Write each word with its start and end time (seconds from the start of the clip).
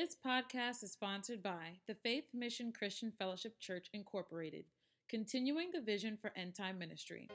This 0.00 0.16
podcast 0.26 0.82
is 0.82 0.92
sponsored 0.92 1.42
by 1.42 1.76
the 1.86 1.94
Faith 1.94 2.24
Mission 2.32 2.72
Christian 2.72 3.12
Fellowship 3.18 3.60
Church, 3.60 3.88
Incorporated, 3.92 4.64
continuing 5.10 5.68
the 5.74 5.82
vision 5.82 6.16
for 6.16 6.32
end 6.36 6.54
time 6.54 6.78
ministry. 6.78 7.28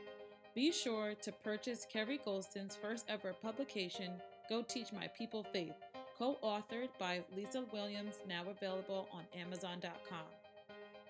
Be 0.56 0.72
sure 0.72 1.14
to 1.22 1.32
purchase 1.32 1.86
Kerry 1.94 2.20
Golston's 2.26 2.76
first 2.76 3.06
ever 3.08 3.34
publication, 3.34 4.14
Go 4.50 4.64
Teach 4.64 4.92
My 4.92 5.08
People 5.16 5.46
Faith, 5.54 5.76
co 6.18 6.40
authored 6.44 6.90
by 6.98 7.24
Lisa 7.38 7.66
Williams, 7.72 8.16
now 8.28 8.42
available 8.50 9.08
on 9.14 9.26
Amazon.com. 9.40 10.26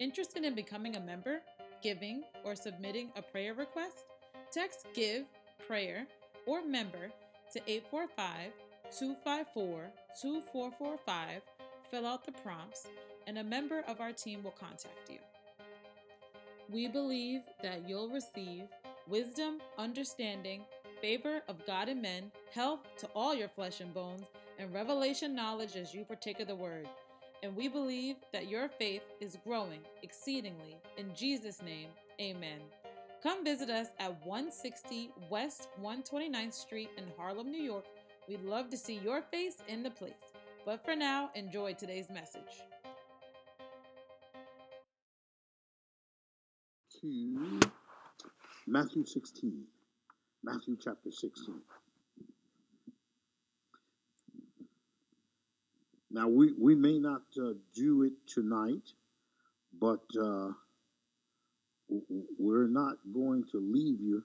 Interested 0.01 0.43
in 0.43 0.55
becoming 0.55 0.97
a 0.97 0.99
member, 0.99 1.39
giving, 1.81 2.23
or 2.43 2.57
submitting 2.57 3.11
a 3.15 3.21
prayer 3.21 3.53
request? 3.53 4.07
Text 4.51 4.87
GIVE, 4.93 5.23
PRAYER, 5.65 6.05
or 6.47 6.65
MEMBER 6.65 7.11
to 7.53 7.61
845 7.65 8.51
254 8.91 9.91
2445, 10.21 11.41
fill 11.89 12.05
out 12.05 12.25
the 12.25 12.31
prompts, 12.31 12.87
and 13.27 13.37
a 13.37 13.43
member 13.43 13.83
of 13.87 13.99
our 13.99 14.11
team 14.11 14.43
will 14.43 14.51
contact 14.51 15.09
you. 15.09 15.19
We 16.69 16.87
believe 16.87 17.41
that 17.61 17.87
you'll 17.87 18.09
receive 18.09 18.63
wisdom, 19.07 19.59
understanding, 19.77 20.61
favor 21.01 21.41
of 21.47 21.65
God 21.65 21.89
and 21.89 22.01
men, 22.01 22.31
health 22.53 22.79
to 22.97 23.07
all 23.15 23.35
your 23.35 23.49
flesh 23.49 23.81
and 23.81 23.93
bones, 23.93 24.25
and 24.57 24.73
revelation 24.73 25.35
knowledge 25.35 25.75
as 25.75 25.93
you 25.93 26.05
partake 26.05 26.39
of 26.39 26.47
the 26.47 26.55
word. 26.55 26.87
And 27.43 27.55
we 27.55 27.67
believe 27.67 28.15
that 28.33 28.49
your 28.49 28.67
faith 28.67 29.03
is 29.19 29.37
growing 29.43 29.81
exceedingly. 30.01 30.77
In 30.97 31.13
Jesus' 31.13 31.61
name, 31.61 31.89
amen. 32.19 32.59
Come 33.21 33.43
visit 33.43 33.69
us 33.69 33.87
at 33.99 34.25
160 34.25 35.11
West 35.29 35.67
129th 35.83 36.53
Street 36.53 36.89
in 36.97 37.05
Harlem, 37.17 37.51
New 37.51 37.61
York 37.61 37.85
We'd 38.27 38.43
love 38.43 38.69
to 38.71 38.77
see 38.77 38.99
your 39.03 39.21
face 39.21 39.57
in 39.67 39.83
the 39.83 39.91
place. 39.91 40.13
But 40.65 40.83
for 40.83 40.95
now, 40.95 41.29
enjoy 41.35 41.73
today's 41.73 42.09
message. 42.09 42.41
To 47.01 47.59
Matthew 48.65 49.05
16. 49.05 49.63
Matthew 50.43 50.75
chapter 50.83 51.11
16. 51.11 51.55
Now, 56.09 56.27
we, 56.27 56.53
we 56.57 56.73
may 56.73 56.97
not 56.97 57.23
uh, 57.39 57.53
do 57.75 58.03
it 58.03 58.13
tonight, 58.27 58.89
but 59.79 60.01
uh, 60.19 60.49
we're 62.39 62.67
not 62.67 62.95
going 63.13 63.43
to 63.51 63.57
leave 63.59 64.01
you 64.01 64.23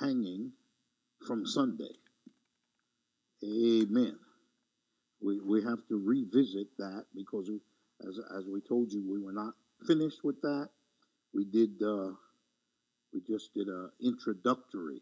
hanging 0.00 0.50
from 1.26 1.46
Sunday. 1.46 1.94
Amen. 3.46 4.18
We, 5.22 5.40
we 5.40 5.62
have 5.62 5.78
to 5.88 6.02
revisit 6.04 6.68
that 6.78 7.04
because, 7.14 7.50
as, 8.06 8.18
as 8.36 8.44
we 8.46 8.60
told 8.60 8.92
you, 8.92 9.04
we 9.08 9.20
were 9.20 9.32
not 9.32 9.54
finished 9.86 10.24
with 10.24 10.40
that. 10.42 10.68
We 11.32 11.44
did, 11.44 11.80
uh, 11.82 12.10
we 13.12 13.20
just 13.26 13.54
did 13.54 13.68
a 13.68 13.88
introductory, 14.02 15.00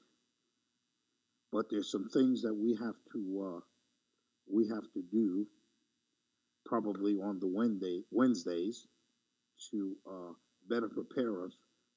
but 1.52 1.66
there's 1.70 1.90
some 1.90 2.08
things 2.12 2.42
that 2.42 2.54
we 2.54 2.76
have 2.76 2.96
to, 3.12 3.56
uh, 3.56 3.60
we 4.52 4.68
have 4.68 4.84
to 4.94 5.02
do 5.10 5.46
probably 6.66 7.14
on 7.14 7.40
the 7.40 7.48
Wednesday, 7.48 8.02
Wednesdays 8.10 8.86
to 9.70 9.96
uh, 10.08 10.32
better 10.68 10.88
prepare 10.88 11.44
us 11.44 11.56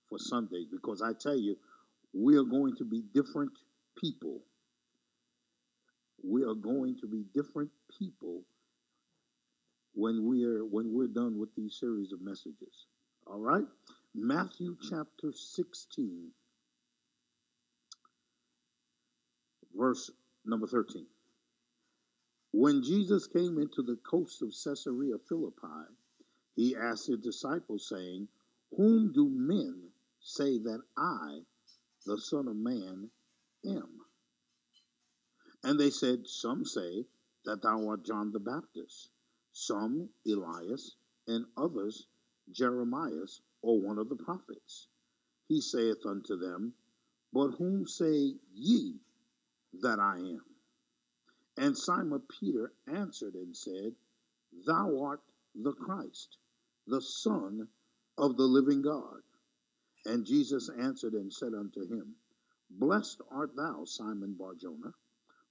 for 0.09 0.17
Sundays 0.19 0.67
because 0.71 1.01
I 1.01 1.11
tell 1.19 1.37
you, 1.37 1.57
we 2.13 2.37
are 2.37 2.43
going 2.43 2.75
to 2.77 2.85
be 2.85 3.03
different 3.13 3.51
people 4.01 4.41
we 6.27 6.43
are 6.43 6.55
going 6.55 6.97
to 6.99 7.07
be 7.07 7.23
different 7.33 7.69
people 7.97 8.41
when 9.93 10.25
we're 10.25 10.65
when 10.65 10.93
we're 10.93 11.07
done 11.07 11.39
with 11.39 11.49
these 11.55 11.77
series 11.79 12.11
of 12.11 12.21
messages. 12.21 12.85
All 13.25 13.39
right? 13.39 13.65
Matthew 14.13 14.75
chapter 14.89 15.31
16 15.31 16.31
verse 19.75 20.11
number 20.45 20.67
13. 20.67 21.05
When 22.51 22.83
Jesus 22.83 23.27
came 23.27 23.59
into 23.59 23.81
the 23.83 23.97
coast 24.09 24.41
of 24.41 24.49
Caesarea 24.49 25.15
Philippi, 25.29 25.93
he 26.55 26.75
asked 26.75 27.07
his 27.07 27.19
disciples 27.19 27.87
saying, 27.87 28.27
"Whom 28.75 29.11
do 29.13 29.29
men 29.29 29.91
say 30.19 30.57
that 30.59 30.81
I, 30.97 31.41
the 32.05 32.17
Son 32.17 32.47
of 32.47 32.55
Man, 32.55 33.09
am?" 33.65 34.06
And 35.67 35.77
they 35.77 35.89
said, 35.89 36.25
Some 36.25 36.63
say 36.63 37.05
that 37.43 37.61
thou 37.61 37.89
art 37.89 38.05
John 38.05 38.31
the 38.31 38.39
Baptist, 38.39 39.09
some 39.51 40.07
Elias, 40.25 40.95
and 41.27 41.45
others 41.57 42.07
Jeremias, 42.49 43.41
or 43.61 43.81
one 43.81 43.97
of 43.97 44.07
the 44.07 44.15
prophets. 44.15 44.87
He 45.49 45.59
saith 45.59 46.05
unto 46.05 46.37
them, 46.37 46.73
But 47.33 47.49
whom 47.49 47.85
say 47.85 48.39
ye 48.53 49.01
that 49.81 49.99
I 49.99 50.19
am? 50.19 50.45
And 51.57 51.77
Simon 51.77 52.21
Peter 52.39 52.71
answered 52.87 53.33
and 53.33 53.53
said, 53.53 53.93
Thou 54.65 55.01
art 55.01 55.21
the 55.53 55.73
Christ, 55.73 56.37
the 56.85 57.01
Son 57.01 57.67
of 58.17 58.37
the 58.37 58.47
living 58.47 58.83
God. 58.83 59.21
And 60.05 60.25
Jesus 60.25 60.69
answered 60.69 61.11
and 61.11 61.33
said 61.33 61.53
unto 61.53 61.81
him, 61.81 62.15
Blessed 62.69 63.19
art 63.29 63.53
thou, 63.57 63.83
Simon 63.83 64.33
Barjona 64.39 64.93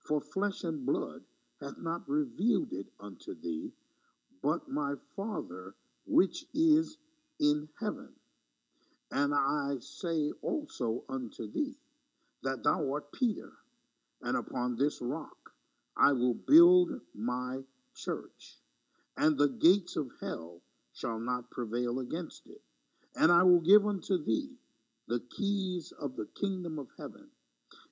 for 0.07 0.21
flesh 0.21 0.65
and 0.65 0.87
blood 0.87 1.23
hath 1.61 1.79
not 1.79 2.09
revealed 2.09 2.73
it 2.73 2.87
unto 3.01 3.35
thee, 3.35 3.73
but 4.43 4.69
my 4.69 4.95
Father 5.17 5.75
which 6.07 6.45
is 6.55 6.99
in 7.41 7.69
heaven. 7.81 8.13
And 9.11 9.35
I 9.35 9.77
say 9.81 10.33
also 10.43 11.05
unto 11.09 11.51
thee, 11.51 11.77
that 12.43 12.63
thou 12.63 12.93
art 12.93 13.13
Peter, 13.13 13.53
and 14.23 14.37
upon 14.37 14.77
this 14.77 15.01
rock 15.01 15.53
I 15.97 16.13
will 16.13 16.35
build 16.35 17.01
my 17.15 17.63
church, 17.95 18.59
and 19.17 19.39
the 19.39 19.49
gates 19.49 19.97
of 19.97 20.11
hell 20.21 20.61
shall 20.93 21.19
not 21.19 21.51
prevail 21.51 22.01
against 22.01 22.47
it. 22.47 22.63
And 23.15 23.33
I 23.33 23.43
will 23.43 23.61
give 23.61 23.87
unto 23.87 24.23
thee 24.23 24.57
the 25.09 25.21
keys 25.21 25.93
of 25.93 26.17
the 26.17 26.27
kingdom 26.39 26.79
of 26.79 26.89
heaven. 26.99 27.29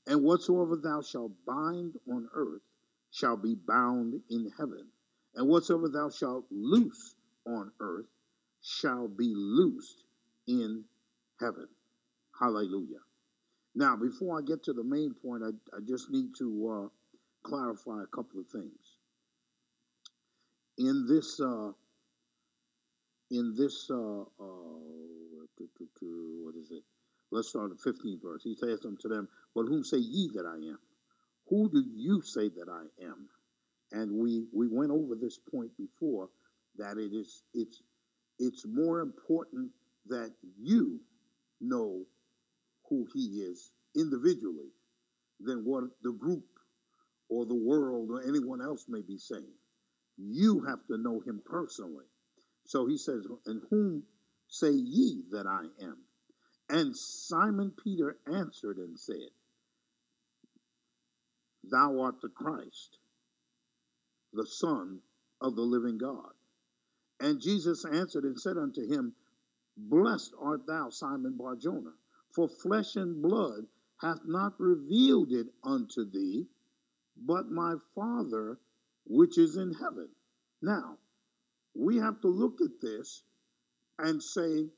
And 0.07 0.23
whatsoever 0.23 0.77
thou 0.77 1.03
shalt 1.03 1.33
bind 1.47 1.95
on 2.11 2.29
earth 2.35 2.63
shall 3.11 3.37
be 3.37 3.55
bound 3.55 4.21
in 4.29 4.51
heaven, 4.59 4.87
and 5.35 5.49
whatsoever 5.49 5.89
thou 5.89 6.11
shalt 6.11 6.45
loose 6.51 7.15
on 7.47 7.71
earth 7.81 8.07
shall 8.63 9.09
be 9.09 9.33
loosed 9.35 10.05
in 10.47 10.85
heaven. 11.41 11.69
Hallelujah. 12.39 13.01
Now, 13.75 13.97
before 13.97 14.39
I 14.39 14.43
get 14.43 14.63
to 14.65 14.73
the 14.73 14.85
main 14.85 15.15
point, 15.15 15.43
I, 15.43 15.77
I 15.77 15.81
just 15.87 16.11
need 16.11 16.35
to 16.39 16.69
uh, 16.87 16.89
clarify 17.49 18.03
a 18.03 18.17
couple 18.17 18.41
of 18.41 18.47
things. 18.49 18.99
In 20.79 21.07
this, 21.09 21.41
uh, 21.41 21.73
in 23.31 23.55
this, 23.57 23.89
uh, 23.91 24.23
uh 24.23 24.55
what 26.43 26.55
is 26.57 26.71
it? 26.71 26.83
Let's 27.35 27.49
start 27.49 27.71
the 27.71 27.91
15th 27.91 28.23
verse. 28.23 28.45
He 28.45 28.55
says 28.55 28.85
unto 28.85 29.09
them, 29.09 29.29
But 29.57 29.65
whom 29.65 29.83
say 29.83 29.99
ye 29.99 30.31
that 30.35 30.47
I 30.47 30.55
am? 30.55 30.79
Who 31.49 31.69
do 31.69 31.83
you 31.93 32.23
say 32.23 32.49
that 32.49 32.69
I 32.71 33.05
am? 33.05 33.29
And 33.91 34.13
we 34.13 34.47
we 34.53 34.69
went 34.69 34.93
over 34.93 35.17
this 35.17 35.39
point 35.51 35.73
before 35.77 36.29
that 36.77 36.97
it 36.97 37.13
is 37.13 37.43
it's 37.53 37.83
it's 38.39 38.65
more 38.67 39.01
important 39.01 39.73
that 40.07 40.33
you 40.61 41.01
know 41.61 42.05
who 42.89 43.09
he 43.13 43.43
is 43.43 43.73
individually 43.97 44.71
than 45.41 45.65
what 45.65 45.85
the 46.05 46.13
group 46.13 46.45
or 47.29 47.47
the 47.47 47.55
world 47.55 48.11
or 48.13 48.23
anyone 48.23 48.63
else 48.63 48.87
may 48.89 49.03
be 49.03 49.19
saying. 49.19 49.55
You 50.17 50.65
have 50.69 50.87
to 50.87 50.99
know 50.99 51.21
him 51.27 51.43
personally. 51.45 52.07
So 52.65 52.87
he 52.87 52.97
says, 52.97 53.27
And 53.47 53.61
whom 53.71 54.05
say 54.49 54.71
ye 54.71 55.23
that 55.33 55.47
I 55.49 55.65
am? 55.85 56.04
And 56.69 56.97
Simon 56.97 57.73
Peter 57.83 58.17
answered 58.27 58.79
and 58.79 58.99
said, 58.99 59.31
Thou 61.65 62.01
art 62.01 62.21
the 62.21 62.29
Christ, 62.29 62.99
the 64.33 64.47
Son 64.47 65.01
of 65.41 65.57
the 65.57 65.63
living 65.63 65.99
God. 65.99 66.33
And 67.21 67.41
Jesus 67.41 67.85
answered 67.85 68.25
and 68.25 68.39
said 68.39 68.57
unto 68.57 68.87
him, 68.87 69.15
Blessed 69.77 70.35
art 70.39 70.67
thou, 70.67 70.91
Simon 70.91 71.37
Barjona, 71.37 71.93
for 72.31 72.49
flesh 72.49 72.97
and 72.97 73.23
blood 73.23 73.67
hath 74.01 74.21
not 74.25 74.59
revealed 74.59 75.33
it 75.33 75.47
unto 75.63 76.05
thee, 76.05 76.47
but 77.17 77.51
my 77.51 77.75
Father 77.95 78.59
which 79.07 79.39
is 79.39 79.57
in 79.57 79.73
heaven. 79.73 80.09
Now, 80.63 80.99
we 81.75 81.97
have 81.99 82.21
to 82.23 82.29
look 82.29 82.61
at 82.61 82.81
this 82.81 83.23
and 83.99 84.23
say, 84.23 84.69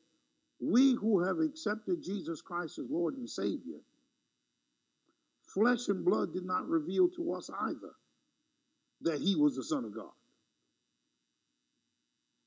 we 0.61 0.95
who 0.95 1.23
have 1.23 1.39
accepted 1.39 2.03
Jesus 2.03 2.41
Christ 2.41 2.79
as 2.79 2.87
Lord 2.91 3.17
and 3.17 3.29
Savior, 3.29 3.81
flesh 5.43 5.89
and 5.89 6.05
blood 6.05 6.33
did 6.33 6.45
not 6.45 6.69
reveal 6.69 7.09
to 7.17 7.35
us 7.35 7.51
either 7.63 7.93
that 9.03 9.21
he 9.21 9.37
was 9.37 9.57
the 9.57 9.65
Son 9.65 9.85
of 9.85 9.95
God. 9.95 10.11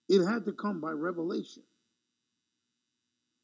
It 0.07 0.25
had 0.25 0.45
to 0.45 0.53
come 0.53 0.81
by 0.81 0.91
revelation. 0.91 1.63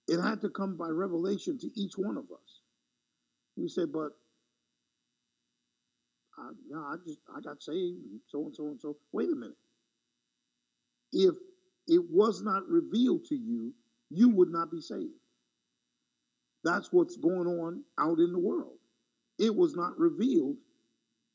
It 0.07 0.19
had 0.19 0.41
to 0.41 0.49
come 0.49 0.77
by 0.77 0.89
revelation 0.89 1.57
to 1.59 1.69
each 1.79 1.93
one 1.97 2.17
of 2.17 2.25
us. 2.25 2.61
You 3.55 3.69
say, 3.69 3.85
but 3.85 4.11
I, 6.37 6.49
know, 6.69 6.79
I 6.79 6.95
just 7.05 7.19
I 7.35 7.41
got 7.41 7.61
saved, 7.61 7.97
and 8.11 8.19
so 8.27 8.45
and 8.45 8.55
so 8.55 8.65
and 8.67 8.81
so. 8.81 8.97
Wait 9.11 9.29
a 9.31 9.35
minute. 9.35 9.57
If 11.13 11.35
it 11.87 12.01
was 12.11 12.41
not 12.41 12.67
revealed 12.67 13.25
to 13.25 13.35
you, 13.35 13.73
you 14.09 14.29
would 14.29 14.49
not 14.49 14.71
be 14.71 14.81
saved. 14.81 15.13
That's 16.63 16.91
what's 16.91 17.17
going 17.17 17.47
on 17.47 17.83
out 17.99 18.19
in 18.19 18.31
the 18.31 18.39
world. 18.39 18.77
It 19.37 19.55
was 19.55 19.75
not 19.75 19.97
revealed 19.99 20.57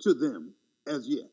to 0.00 0.14
them 0.14 0.52
as 0.86 1.06
yet. 1.08 1.30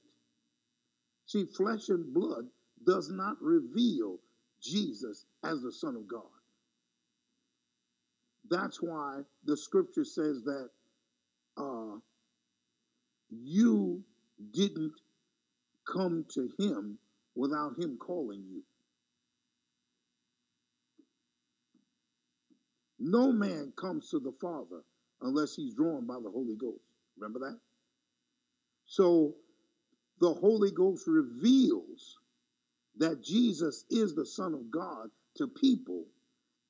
See, 1.26 1.46
flesh 1.46 1.90
and 1.90 2.14
blood 2.14 2.46
does 2.86 3.10
not 3.10 3.42
reveal 3.42 4.20
Jesus 4.62 5.26
as 5.44 5.62
the 5.62 5.72
Son 5.72 5.96
of 5.96 6.08
God. 6.08 6.22
That's 8.50 8.82
why 8.82 9.22
the 9.46 9.58
scripture 9.58 10.06
says 10.06 10.44
that 10.44 10.70
uh, 11.58 11.98
you 13.30 14.04
didn't 14.54 14.94
come 15.86 16.26
to 16.34 16.50
him 16.60 16.98
without 17.36 17.78
him 17.78 17.98
calling 17.98 18.44
you. 18.50 18.62
No 23.00 23.32
man 23.32 23.74
comes 23.78 24.10
to 24.10 24.20
the 24.20 24.34
Father 24.42 24.84
unless 25.22 25.56
he's 25.56 25.76
drawn 25.76 26.06
by 26.06 26.16
the 26.16 26.30
Holy 26.32 26.56
Ghost. 26.56 26.84
Remember 27.18 27.40
that? 27.40 27.60
So 28.86 29.36
the 30.20 30.34
Holy 30.34 30.72
Ghost 30.72 31.06
reveals 31.08 32.18
that 32.98 33.24
Jesus 33.24 33.86
is 33.90 34.16
the 34.16 34.26
Son 34.26 34.54
of 34.54 34.72
God 34.72 35.10
to 35.38 35.48
people, 35.48 36.06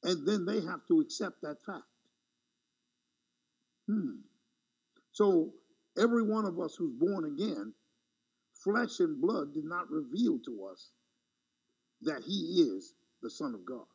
and 0.03 0.27
then 0.27 0.45
they 0.45 0.61
have 0.61 0.85
to 0.89 0.99
accept 0.99 1.41
that 1.41 1.57
fact. 1.65 1.83
Hmm. 3.87 4.17
So 5.11 5.53
every 5.97 6.23
one 6.23 6.45
of 6.45 6.59
us 6.59 6.75
who's 6.75 6.93
born 6.93 7.25
again, 7.25 7.73
flesh 8.63 8.99
and 8.99 9.21
blood 9.21 9.53
did 9.53 9.65
not 9.65 9.89
reveal 9.89 10.39
to 10.45 10.69
us 10.71 10.89
that 12.01 12.23
he 12.25 12.67
is 12.69 12.93
the 13.21 13.29
Son 13.29 13.53
of 13.53 13.65
God. 13.65 13.85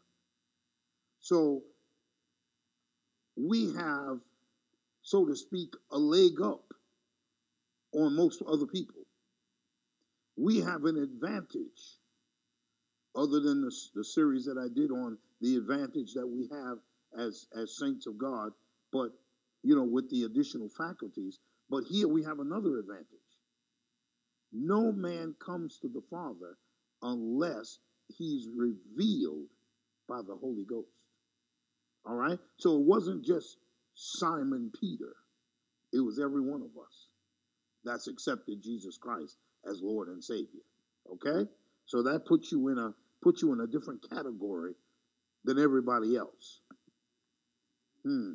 So 1.21 1.63
we 3.37 3.67
mm-hmm. 3.67 3.79
have, 3.79 4.21
so 5.03 5.27
to 5.27 5.35
speak, 5.37 5.75
a 5.91 5.99
leg 5.99 6.41
up 6.43 6.65
on 7.93 8.17
most 8.17 8.43
other 8.47 8.67
people. 8.67 9.03
We 10.37 10.61
have 10.61 10.85
an 10.85 10.97
advantage, 10.97 11.99
other 13.15 13.41
than 13.41 13.61
the, 13.63 13.73
the 13.95 14.05
series 14.05 14.47
that 14.47 14.57
I 14.59 14.69
did 14.75 14.91
on 14.91 15.19
the 15.41 15.57
advantage 15.57 16.15
that 16.15 16.27
we 16.27 16.49
have 16.51 16.79
as, 17.19 17.47
as 17.55 17.77
saints 17.77 18.07
of 18.07 18.17
God, 18.17 18.53
but, 18.93 19.11
you 19.63 19.77
know, 19.77 19.85
with 19.85 20.09
the 20.11 20.25
additional 20.25 20.69
faculties. 20.69 21.39
But 21.69 21.85
here 21.85 22.09
we 22.09 22.23
have 22.25 22.41
another 22.41 22.79
advantage. 22.79 23.07
No 24.53 24.93
man 24.93 25.35
comes 25.45 25.79
to 25.79 25.89
the 25.89 26.03
Father 26.11 26.57
unless 27.03 27.79
he's 28.09 28.49
revealed 28.55 29.49
by 30.09 30.21
the 30.23 30.37
Holy 30.37 30.65
Ghost. 30.65 30.89
All 32.07 32.15
right? 32.15 32.39
So 32.59 32.77
it 32.77 32.85
wasn't 32.85 33.25
just 33.25 33.57
Simon 33.95 34.71
Peter, 34.81 35.15
it 35.93 36.01
was 36.01 36.19
every 36.19 36.41
one 36.41 36.63
of 36.63 36.71
us 36.83 37.09
that's 37.85 38.09
accepted 38.09 38.63
Jesus 38.63 38.97
Christ 38.97 39.37
as 39.69 39.81
Lord 39.83 40.09
and 40.09 40.23
Savior. 40.23 40.63
Okay? 41.13 41.49
So 41.87 42.03
that 42.03 42.27
puts 42.27 42.53
you 42.53 42.69
in 42.69 42.79
a 42.79 42.95
puts 43.23 43.43
you 43.43 43.53
in 43.53 43.61
a 43.61 43.67
different 43.67 44.09
category 44.09 44.73
than 45.45 45.59
everybody 45.59 46.17
else. 46.17 46.61
Hmm. 48.05 48.35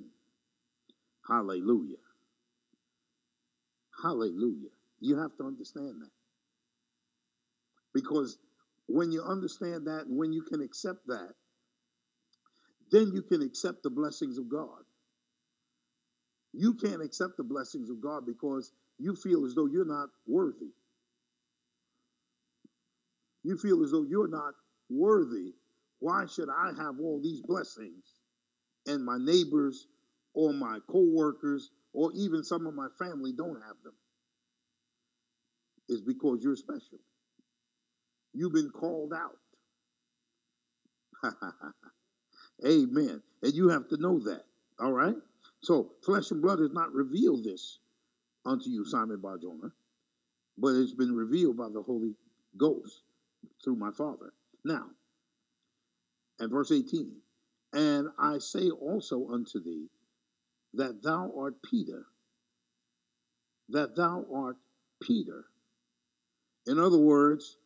Hallelujah. 1.28 1.98
Hallelujah. 4.02 4.70
You 5.02 5.18
have 5.18 5.36
to 5.38 5.44
understand 5.44 6.02
that. 6.02 6.12
Because 7.94 8.38
when 8.88 9.12
you 9.12 9.22
understand 9.24 9.88
that 9.88 10.06
and 10.08 10.18
when 10.18 10.32
you 10.32 10.42
can 10.44 10.62
accept 10.62 11.08
that, 11.08 11.34
then 12.92 13.12
you 13.14 13.22
can 13.22 13.42
accept 13.42 13.84
the 13.84 13.90
blessings 13.90 14.38
of 14.38 14.50
God. 14.50 14.84
You 16.54 16.74
can't 16.74 17.04
accept 17.04 17.38
the 17.38 17.44
blessings 17.44 17.90
of 17.90 18.02
God 18.02 18.26
because 18.26 18.72
you 19.00 19.16
feel 19.16 19.46
as 19.46 19.56
though 19.56 19.68
you're 19.68 19.86
not 19.86 20.10
worthy. 20.28 20.72
You 23.44 23.58
feel 23.58 23.84
as 23.84 23.92
though 23.92 24.04
you're 24.04 24.28
not 24.30 24.54
worthy. 24.90 25.54
Why 26.00 26.26
should 26.28 26.50
I 26.50 26.72
have 26.78 27.00
all 27.02 27.22
these 27.24 27.42
blessings 27.42 28.06
and 28.88 29.04
my 29.06 29.18
neighbors 29.20 29.88
or 30.34 30.54
my 30.54 30.80
co-workers 30.90 31.72
or 31.94 32.12
even 32.16 32.44
some 32.44 32.68
of 32.68 32.74
my 32.74 32.88
family 33.00 33.34
don't 33.34 33.62
have 33.62 33.78
them? 33.84 33.94
It's 35.90 36.02
because 36.02 36.44
you're 36.44 36.56
special. 36.56 37.00
You've 38.34 38.54
been 38.54 38.72
called 38.72 39.14
out. 39.14 39.38
Amen. 42.66 43.22
And 43.42 43.54
you 43.54 43.70
have 43.70 43.88
to 43.90 43.98
know 43.98 44.20
that. 44.20 44.44
All 44.80 44.92
right? 44.92 45.16
So, 45.62 45.92
flesh 46.04 46.32
and 46.32 46.42
blood 46.42 46.60
has 46.60 46.72
not 46.72 46.94
revealed 46.94 47.44
this 47.44 47.80
unto 48.46 48.70
you, 48.70 48.86
Simon 48.86 49.20
Barjona, 49.20 49.72
but 50.58 50.70
it's 50.70 50.94
been 50.94 51.16
revealed 51.16 51.58
by 51.58 51.70
the 51.70 51.82
Holy 51.82 52.16
Ghost 52.58 53.02
through 53.64 53.76
my 53.76 53.92
Father. 53.92 54.34
Now, 54.64 54.86
and 56.40 56.52
verse 56.52 56.72
18, 56.72 57.12
and 57.74 58.08
I 58.20 58.38
say 58.38 58.70
also 58.70 59.30
unto 59.32 59.62
thee 59.62 59.88
that 60.74 61.02
thou 61.04 61.32
art 61.38 61.56
Peter, 61.64 62.06
that 63.70 63.96
thou 63.96 64.26
art 64.34 64.58
Peter. 65.02 65.46
In 66.68 66.80
other 66.80 66.98
words, 66.98 67.58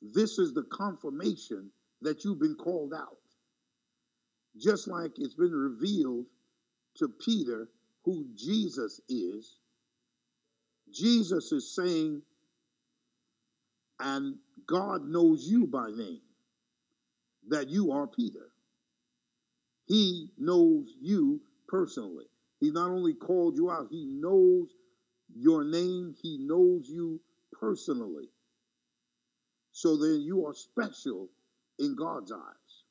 this 0.00 0.38
is 0.38 0.54
the 0.54 0.64
confirmation 0.64 1.70
that 2.02 2.24
you've 2.24 2.40
been 2.40 2.56
called 2.56 2.92
out. 2.94 3.18
Just 4.56 4.88
like 4.88 5.12
it's 5.18 5.34
been 5.34 5.52
revealed 5.52 6.26
to 6.96 7.08
Peter 7.08 7.68
who 8.04 8.26
Jesus 8.34 9.00
is, 9.08 9.58
Jesus 10.92 11.52
is 11.52 11.74
saying, 11.74 12.22
and 14.00 14.36
God 14.66 15.06
knows 15.06 15.46
you 15.46 15.66
by 15.66 15.90
name, 15.90 16.20
that 17.48 17.68
you 17.68 17.92
are 17.92 18.06
Peter. 18.06 18.50
He 19.86 20.28
knows 20.38 20.94
you 21.00 21.40
personally. 21.66 22.26
He 22.60 22.70
not 22.70 22.90
only 22.90 23.14
called 23.14 23.56
you 23.56 23.70
out, 23.70 23.88
he 23.90 24.04
knows 24.06 24.68
your 25.34 25.64
name, 25.64 26.14
he 26.22 26.38
knows 26.40 26.88
you 26.88 27.20
personally. 27.52 28.28
So 29.72 29.96
then 29.96 30.20
you 30.22 30.46
are 30.46 30.54
special 30.54 31.28
in 31.78 31.94
God's 31.96 32.32
eyes. 32.32 32.82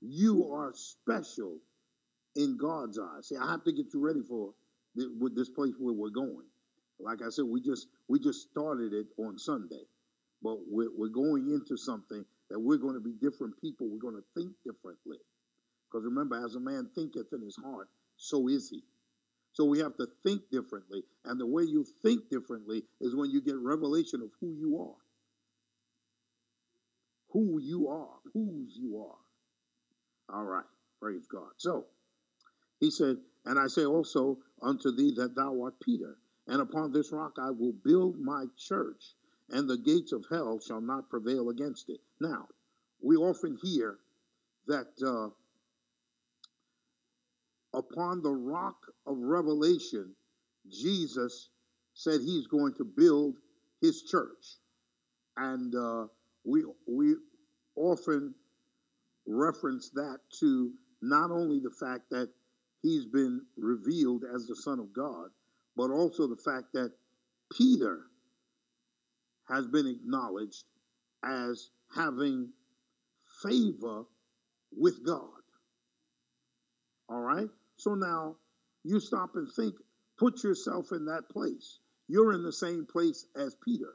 You 0.00 0.52
are 0.52 0.72
special 0.74 1.58
in 2.36 2.56
God's 2.56 2.98
eyes. 2.98 3.28
See, 3.28 3.36
I 3.36 3.50
have 3.50 3.64
to 3.64 3.72
get 3.72 3.92
you 3.92 4.00
ready 4.00 4.20
for 4.22 4.54
this 4.94 5.48
place 5.48 5.74
where 5.78 5.94
we're 5.94 6.10
going. 6.10 6.46
Like 7.00 7.20
I 7.22 7.30
said, 7.30 7.44
we 7.44 7.60
just 7.60 7.88
we 8.08 8.18
just 8.18 8.50
started 8.50 8.92
it 8.92 9.06
on 9.18 9.38
Sunday, 9.38 9.82
but 10.42 10.56
we're, 10.68 10.90
we're 10.96 11.08
going 11.08 11.50
into 11.50 11.76
something 11.76 12.24
that 12.50 12.58
we're 12.58 12.78
going 12.78 12.94
to 12.94 13.00
be 13.00 13.14
different 13.20 13.54
people. 13.60 13.88
We're 13.88 13.98
going 13.98 14.20
to 14.20 14.40
think 14.40 14.52
differently, 14.64 15.18
because 15.88 16.04
remember, 16.04 16.44
as 16.44 16.54
a 16.56 16.60
man 16.60 16.88
thinketh 16.94 17.32
in 17.32 17.42
his 17.42 17.56
heart, 17.56 17.88
so 18.16 18.48
is 18.48 18.68
he. 18.70 18.82
So 19.52 19.64
we 19.64 19.78
have 19.78 19.96
to 19.96 20.06
think 20.24 20.42
differently, 20.50 21.02
and 21.24 21.40
the 21.40 21.46
way 21.46 21.62
you 21.62 21.84
think 22.02 22.28
differently 22.30 22.82
is 23.00 23.16
when 23.16 23.30
you 23.30 23.40
get 23.40 23.56
revelation 23.56 24.20
of 24.22 24.30
who 24.40 24.54
you 24.54 24.80
are 24.80 25.07
who 27.30 27.60
you 27.60 27.88
are, 27.88 28.16
whose 28.32 28.76
you 28.76 28.98
are. 28.98 30.36
All 30.36 30.44
right, 30.44 30.64
praise 31.00 31.26
God. 31.26 31.50
So 31.56 31.86
he 32.80 32.90
said, 32.90 33.16
And 33.44 33.58
I 33.58 33.66
say 33.66 33.84
also 33.84 34.38
unto 34.62 34.94
thee 34.94 35.12
that 35.16 35.34
thou 35.34 35.62
art 35.62 35.80
Peter, 35.80 36.16
and 36.46 36.60
upon 36.60 36.92
this 36.92 37.12
rock 37.12 37.36
I 37.40 37.50
will 37.50 37.74
build 37.84 38.18
my 38.18 38.46
church, 38.56 39.14
and 39.50 39.68
the 39.68 39.78
gates 39.78 40.12
of 40.12 40.24
hell 40.30 40.60
shall 40.60 40.80
not 40.80 41.08
prevail 41.08 41.48
against 41.50 41.88
it. 41.88 42.00
Now, 42.20 42.48
we 43.02 43.16
often 43.16 43.56
hear 43.62 43.98
that 44.66 44.88
uh, 45.02 45.30
upon 47.76 48.22
the 48.22 48.32
rock 48.32 48.76
of 49.06 49.16
revelation, 49.18 50.14
Jesus 50.68 51.48
said 51.94 52.20
he's 52.20 52.46
going 52.46 52.74
to 52.74 52.84
build 52.84 53.36
his 53.80 54.02
church. 54.02 54.56
And 55.36 55.74
uh, 55.74 56.06
we 56.48 56.64
we 56.86 57.14
often 57.76 58.34
reference 59.26 59.90
that 59.90 60.18
to 60.40 60.72
not 61.02 61.30
only 61.30 61.60
the 61.60 61.70
fact 61.78 62.10
that 62.10 62.30
he's 62.82 63.04
been 63.04 63.42
revealed 63.56 64.24
as 64.34 64.46
the 64.46 64.56
Son 64.56 64.80
of 64.80 64.92
God, 64.92 65.28
but 65.76 65.90
also 65.90 66.26
the 66.26 66.36
fact 66.36 66.72
that 66.72 66.92
Peter 67.52 68.00
has 69.48 69.66
been 69.66 69.86
acknowledged 69.86 70.64
as 71.24 71.70
having 71.94 72.48
favor 73.42 74.04
with 74.76 75.04
God. 75.04 75.42
All 77.08 77.20
right? 77.20 77.48
So 77.76 77.94
now 77.94 78.36
you 78.84 79.00
stop 79.00 79.30
and 79.34 79.48
think, 79.54 79.74
put 80.18 80.42
yourself 80.42 80.92
in 80.92 81.06
that 81.06 81.28
place. 81.30 81.78
You're 82.08 82.32
in 82.32 82.42
the 82.42 82.52
same 82.52 82.86
place 82.86 83.26
as 83.36 83.56
Peter. 83.64 83.92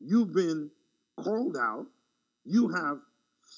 You've 0.00 0.32
been 0.32 0.70
called 1.22 1.56
out, 1.56 1.86
you 2.44 2.68
have 2.68 2.98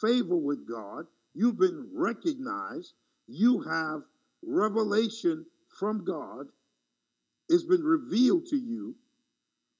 favor 0.00 0.36
with 0.36 0.68
God, 0.68 1.06
you've 1.34 1.58
been 1.58 1.88
recognized, 1.92 2.94
you 3.26 3.60
have 3.60 4.02
revelation 4.42 5.46
from 5.78 6.04
God. 6.04 6.46
It's 7.48 7.64
been 7.64 7.82
revealed 7.82 8.46
to 8.46 8.56
you 8.56 8.94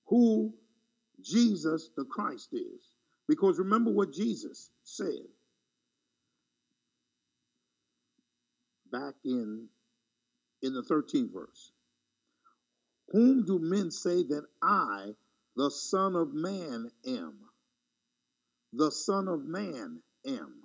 who 0.06 0.52
Jesus 1.22 1.90
the 1.96 2.04
Christ 2.04 2.50
is. 2.52 2.94
Because 3.28 3.58
remember 3.58 3.90
what 3.90 4.12
Jesus 4.12 4.70
said 4.82 5.26
back 8.90 9.14
in 9.24 9.68
in 10.62 10.74
the 10.74 10.82
13th 10.82 11.32
verse. 11.32 11.72
Whom 13.08 13.44
do 13.44 13.58
men 13.58 13.90
say 13.90 14.22
that 14.22 14.44
I, 14.62 15.10
the 15.56 15.70
Son 15.70 16.14
of 16.14 16.32
Man, 16.34 16.90
am? 17.06 17.34
The 18.72 18.90
Son 18.90 19.28
of 19.28 19.44
Man 19.44 20.00
am. 20.26 20.62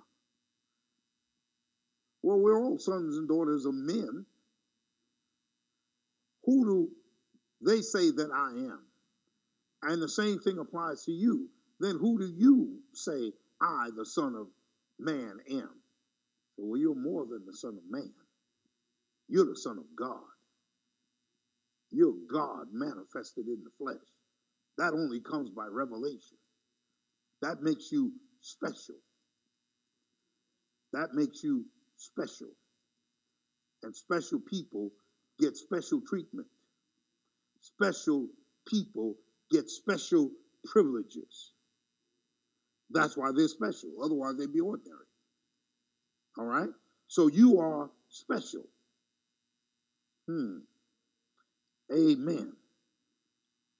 Well, 2.22 2.40
we're 2.40 2.62
all 2.62 2.78
sons 2.78 3.16
and 3.16 3.28
daughters 3.28 3.64
of 3.66 3.74
men. 3.74 4.26
Who 6.44 6.64
do 6.64 6.90
they 7.64 7.82
say 7.82 8.10
that 8.10 8.30
I 8.34 8.50
am? 8.50 8.80
And 9.82 10.02
the 10.02 10.08
same 10.08 10.38
thing 10.40 10.58
applies 10.58 11.04
to 11.04 11.12
you. 11.12 11.48
Then 11.80 11.96
who 12.00 12.18
do 12.18 12.26
you 12.26 12.80
say 12.92 13.32
I, 13.60 13.90
the 13.96 14.06
Son 14.06 14.34
of 14.34 14.48
Man, 14.98 15.38
am? 15.50 15.70
Well, 16.56 16.80
you're 16.80 16.94
more 16.94 17.24
than 17.26 17.44
the 17.46 17.56
Son 17.56 17.76
of 17.76 17.90
Man. 17.90 18.12
You're 19.28 19.46
the 19.46 19.56
Son 19.56 19.78
of 19.78 19.84
God. 19.96 20.24
You're 21.90 22.14
God 22.30 22.66
manifested 22.72 23.46
in 23.46 23.62
the 23.62 23.70
flesh. 23.78 24.04
That 24.78 24.94
only 24.94 25.20
comes 25.20 25.50
by 25.50 25.66
revelation. 25.66 26.36
That 27.42 27.62
makes 27.62 27.92
you 27.92 28.12
special. 28.40 28.96
That 30.92 31.14
makes 31.14 31.42
you 31.42 31.64
special. 31.96 32.48
And 33.82 33.94
special 33.94 34.40
people 34.40 34.90
get 35.38 35.56
special 35.56 36.00
treatment. 36.08 36.46
Special 37.60 38.26
people 38.66 39.14
get 39.50 39.68
special 39.68 40.30
privileges. 40.64 41.52
That's 42.90 43.16
why 43.16 43.30
they're 43.36 43.48
special. 43.48 43.90
Otherwise, 44.02 44.36
they'd 44.38 44.52
be 44.52 44.60
ordinary. 44.60 45.06
All 46.38 46.46
right? 46.46 46.68
So 47.06 47.28
you 47.28 47.60
are 47.60 47.90
special. 48.08 48.64
Hmm. 50.28 50.58
Amen. 51.92 52.52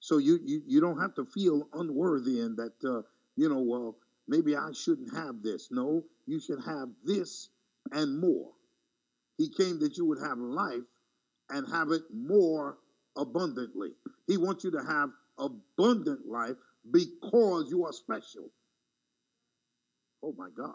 So 0.01 0.19
you, 0.19 0.39
you, 0.45 0.63
you 0.67 0.81
don't 0.81 1.01
have 1.01 1.15
to 1.17 1.25
feel 1.25 1.69
unworthy 1.75 2.41
and 2.41 2.57
that, 2.57 2.73
uh, 2.85 3.03
you 3.39 3.49
know, 3.49 3.61
well, 3.61 3.97
maybe 4.27 4.57
I 4.57 4.73
shouldn't 4.73 5.15
have 5.15 5.43
this. 5.45 5.69
No, 5.71 6.03
you 6.27 6.41
should 6.41 6.59
have 6.67 6.89
this 7.05 7.51
and 7.93 8.21
more. 8.21 8.51
He 9.37 9.49
came 9.49 9.79
that 9.79 9.97
you 9.97 10.07
would 10.07 10.19
have 10.21 10.39
life 10.39 10.83
and 11.49 11.65
have 11.73 11.93
it 11.93 12.03
more 12.13 12.79
abundantly. 13.17 13.91
He 14.27 14.37
wants 14.37 14.65
you 14.65 14.73
to 14.73 14.83
have 14.83 15.11
abundant 15.39 16.27
life 16.27 16.57
because 16.91 17.71
you 17.71 17.85
are 17.87 17.93
special. 17.93 18.51
Oh 20.21 20.35
my 20.37 20.49
gosh. 20.57 20.75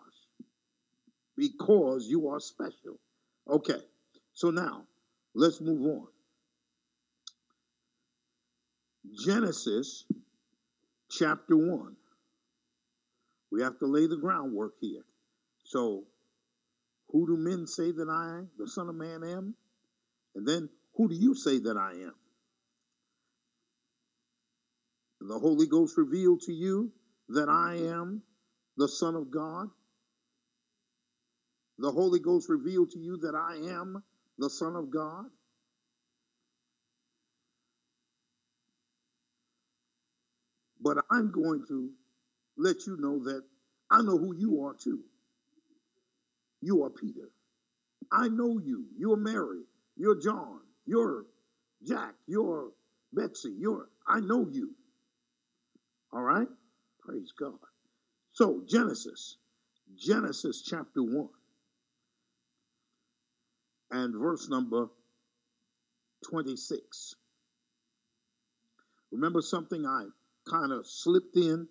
Because 1.36 2.08
you 2.08 2.30
are 2.30 2.40
special. 2.40 2.98
Okay, 3.50 3.82
so 4.32 4.52
now 4.52 4.84
let's 5.36 5.60
move 5.60 5.82
on. 5.82 6.08
Genesis 9.26 10.06
chapter 11.12 11.58
1. 11.58 11.98
We 13.54 13.62
have 13.62 13.78
to 13.80 13.86
lay 13.86 14.08
the 14.08 14.18
groundwork 14.18 14.74
here. 14.82 15.04
So, 15.64 16.06
who 17.12 17.28
do 17.28 17.38
men 17.38 17.68
say 17.68 17.92
that 17.92 18.10
I, 18.10 18.48
the 18.58 18.68
Son 18.68 18.90
of 18.90 18.96
Man, 18.96 19.24
am? 19.24 19.54
And 20.34 20.48
then, 20.48 20.70
who 20.96 21.08
do 21.08 21.14
you 21.14 21.36
say 21.36 21.60
that 21.60 21.78
I 21.78 21.92
am? 21.92 22.16
The 25.22 25.38
Holy 25.38 25.68
Ghost 25.68 25.96
revealed 25.98 26.42
to 26.48 26.52
you 26.52 26.92
that 27.30 27.48
I 27.48 27.76
am 27.76 28.24
the 28.76 28.88
Son 28.88 29.14
of 29.14 29.30
God. 29.30 29.70
The 31.78 31.92
Holy 31.92 32.20
Ghost 32.20 32.50
revealed 32.50 32.90
to 32.94 33.00
you 33.00 33.18
that 33.18 33.36
I 33.36 33.70
am 33.72 34.04
the 34.40 34.50
Son 34.50 34.76
of 34.76 34.90
God. 34.90 35.26
But 40.82 40.98
I'm 41.12 41.32
going 41.32 41.64
to 41.68 41.92
let 42.64 42.88
you 42.88 42.98
know 42.98 43.24
that 43.26 43.44
I 43.92 44.02
know 44.02 44.18
who 44.18 44.34
you 44.36 44.64
are 44.64 44.74
too. 44.74 45.02
You 46.62 46.84
are 46.84 46.90
Peter. 46.90 47.30
I 48.12 48.30
know 48.30 48.60
you. 48.64 48.86
You're 48.98 49.18
Mary. 49.18 49.64
You're 49.98 50.20
John. 50.20 50.62
You're 50.86 51.26
Jack. 51.86 52.16
You're 52.26 52.70
Betsy. 53.12 53.54
You're 53.60 53.90
I 54.08 54.22
know 54.22 54.48
you. 54.50 54.72
All 56.14 56.22
right? 56.22 56.48
Praise 57.02 57.34
God. 57.38 57.60
So, 58.32 58.64
Genesis, 58.68 59.38
Genesis 59.98 60.64
chapter 60.66 61.04
1 61.04 61.28
and 63.92 64.16
verse 64.16 64.48
number 64.50 64.88
26. 66.30 67.16
Remember 69.12 69.42
something 69.42 69.86
I 69.86 70.06
kind 70.50 70.72
of 70.72 70.88
slipped 70.88 71.36
in 71.36 71.68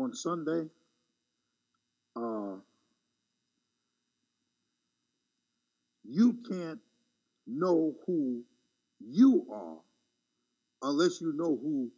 on 0.00 0.14
Sunday. 0.14 0.68
Uh, 2.16 2.56
you 6.04 6.38
can't 6.48 6.80
know 7.46 7.94
who 8.06 8.42
you 9.00 9.46
are 9.52 9.78
unless 10.82 11.20
you 11.20 11.32
know 11.36 11.58
who 11.60 11.90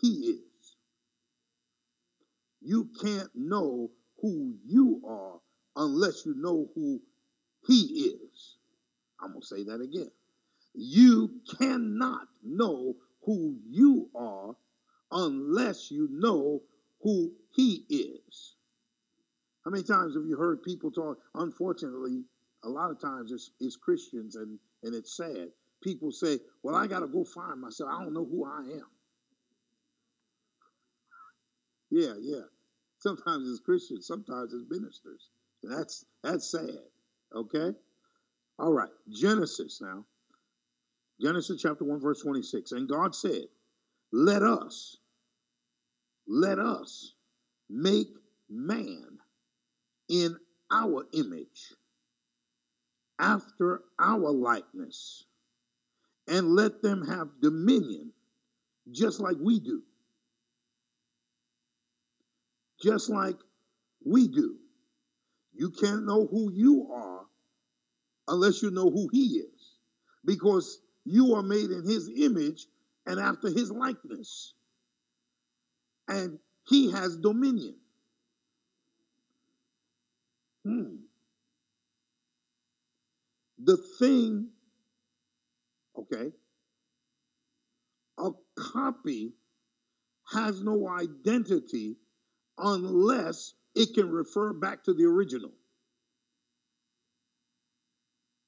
He 0.00 0.08
is. 0.08 0.76
You 2.60 2.88
can't 3.02 3.30
know 3.34 3.90
who 4.20 4.54
you 4.64 5.02
are 5.06 5.40
unless 5.76 6.24
you 6.26 6.34
know 6.36 6.68
who 6.74 7.00
He 7.66 8.14
is. 8.14 8.56
I'm 9.20 9.30
going 9.30 9.40
to 9.40 9.46
say 9.46 9.64
that 9.64 9.80
again. 9.80 10.10
You 10.74 11.40
cannot 11.58 12.28
know 12.42 12.96
who 13.24 13.56
you 13.68 14.08
are 14.14 14.54
unless 15.10 15.90
you 15.90 16.08
know 16.10 16.62
who 17.02 17.32
he 17.54 17.84
is. 17.88 18.56
How 19.64 19.70
many 19.70 19.84
times 19.84 20.14
have 20.14 20.24
you 20.26 20.36
heard 20.36 20.62
people 20.62 20.90
talk? 20.90 21.18
Unfortunately, 21.34 22.24
a 22.64 22.68
lot 22.68 22.90
of 22.90 23.00
times 23.00 23.32
it's, 23.32 23.50
it's 23.60 23.76
Christians, 23.76 24.36
and, 24.36 24.58
and 24.82 24.94
it's 24.94 25.16
sad. 25.16 25.48
People 25.82 26.10
say, 26.12 26.38
Well, 26.62 26.74
I 26.74 26.86
got 26.86 27.00
to 27.00 27.06
go 27.08 27.24
find 27.24 27.60
myself. 27.60 27.90
I 27.92 28.02
don't 28.02 28.14
know 28.14 28.24
who 28.24 28.44
I 28.44 28.60
am. 28.74 28.86
Yeah, 31.90 32.14
yeah. 32.20 32.42
Sometimes 32.98 33.48
it's 33.48 33.60
Christians, 33.60 34.06
sometimes 34.06 34.54
it's 34.54 34.64
ministers. 34.70 35.28
That's 35.62 36.04
that's 36.22 36.50
sad. 36.50 36.78
Okay? 37.34 37.72
All 38.58 38.72
right. 38.72 38.88
Genesis 39.10 39.80
now. 39.80 40.04
Genesis 41.20 41.60
chapter 41.62 41.84
1, 41.84 42.00
verse 42.00 42.22
26. 42.22 42.72
And 42.72 42.88
God 42.88 43.14
said, 43.14 43.42
Let 44.12 44.42
us, 44.42 44.98
let 46.26 46.58
us 46.58 47.14
make 47.68 48.08
man 48.48 49.18
in 50.08 50.36
our 50.70 51.06
image, 51.12 51.74
after 53.18 53.82
our 53.98 54.30
likeness, 54.30 55.24
and 56.28 56.54
let 56.54 56.82
them 56.82 57.06
have 57.06 57.28
dominion, 57.40 58.12
just 58.90 59.20
like 59.20 59.36
we 59.40 59.60
do. 59.60 59.82
Just 62.82 63.10
like 63.10 63.36
we 64.04 64.28
do. 64.28 64.56
You 65.54 65.70
can't 65.70 66.04
know 66.04 66.26
who 66.26 66.50
you 66.52 66.90
are 66.92 67.26
unless 68.28 68.62
you 68.62 68.70
know 68.70 68.90
who 68.90 69.08
he 69.12 69.38
is. 69.38 69.76
Because 70.24 70.80
you 71.04 71.34
are 71.34 71.42
made 71.42 71.70
in 71.70 71.84
his 71.84 72.10
image 72.16 72.66
and 73.06 73.20
after 73.20 73.48
his 73.48 73.70
likeness. 73.70 74.54
And 76.12 76.38
he 76.68 76.90
has 76.90 77.16
dominion. 77.16 77.76
Hmm. 80.62 80.96
The 83.64 83.78
thing, 83.98 84.50
okay, 85.98 86.32
a 88.18 88.30
copy 88.58 89.32
has 90.30 90.62
no 90.62 90.86
identity 90.86 91.96
unless 92.58 93.54
it 93.74 93.94
can 93.94 94.10
refer 94.10 94.52
back 94.52 94.84
to 94.84 94.92
the 94.92 95.04
original. 95.04 95.52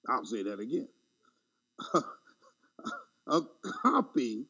I'll 0.06 0.26
say 0.26 0.42
that 0.42 0.60
again. 0.60 0.88
a 3.26 3.40
copy 3.82 4.44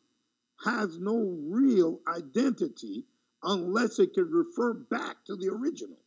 has 0.65 0.99
no 0.99 1.37
real 1.49 2.01
identity 2.09 3.05
unless 3.43 3.99
it 3.99 4.15
can 4.15 4.31
refer 4.31 4.75
back 4.75 5.17
to 5.27 5.37
the 5.37 5.49
original. 5.49 5.99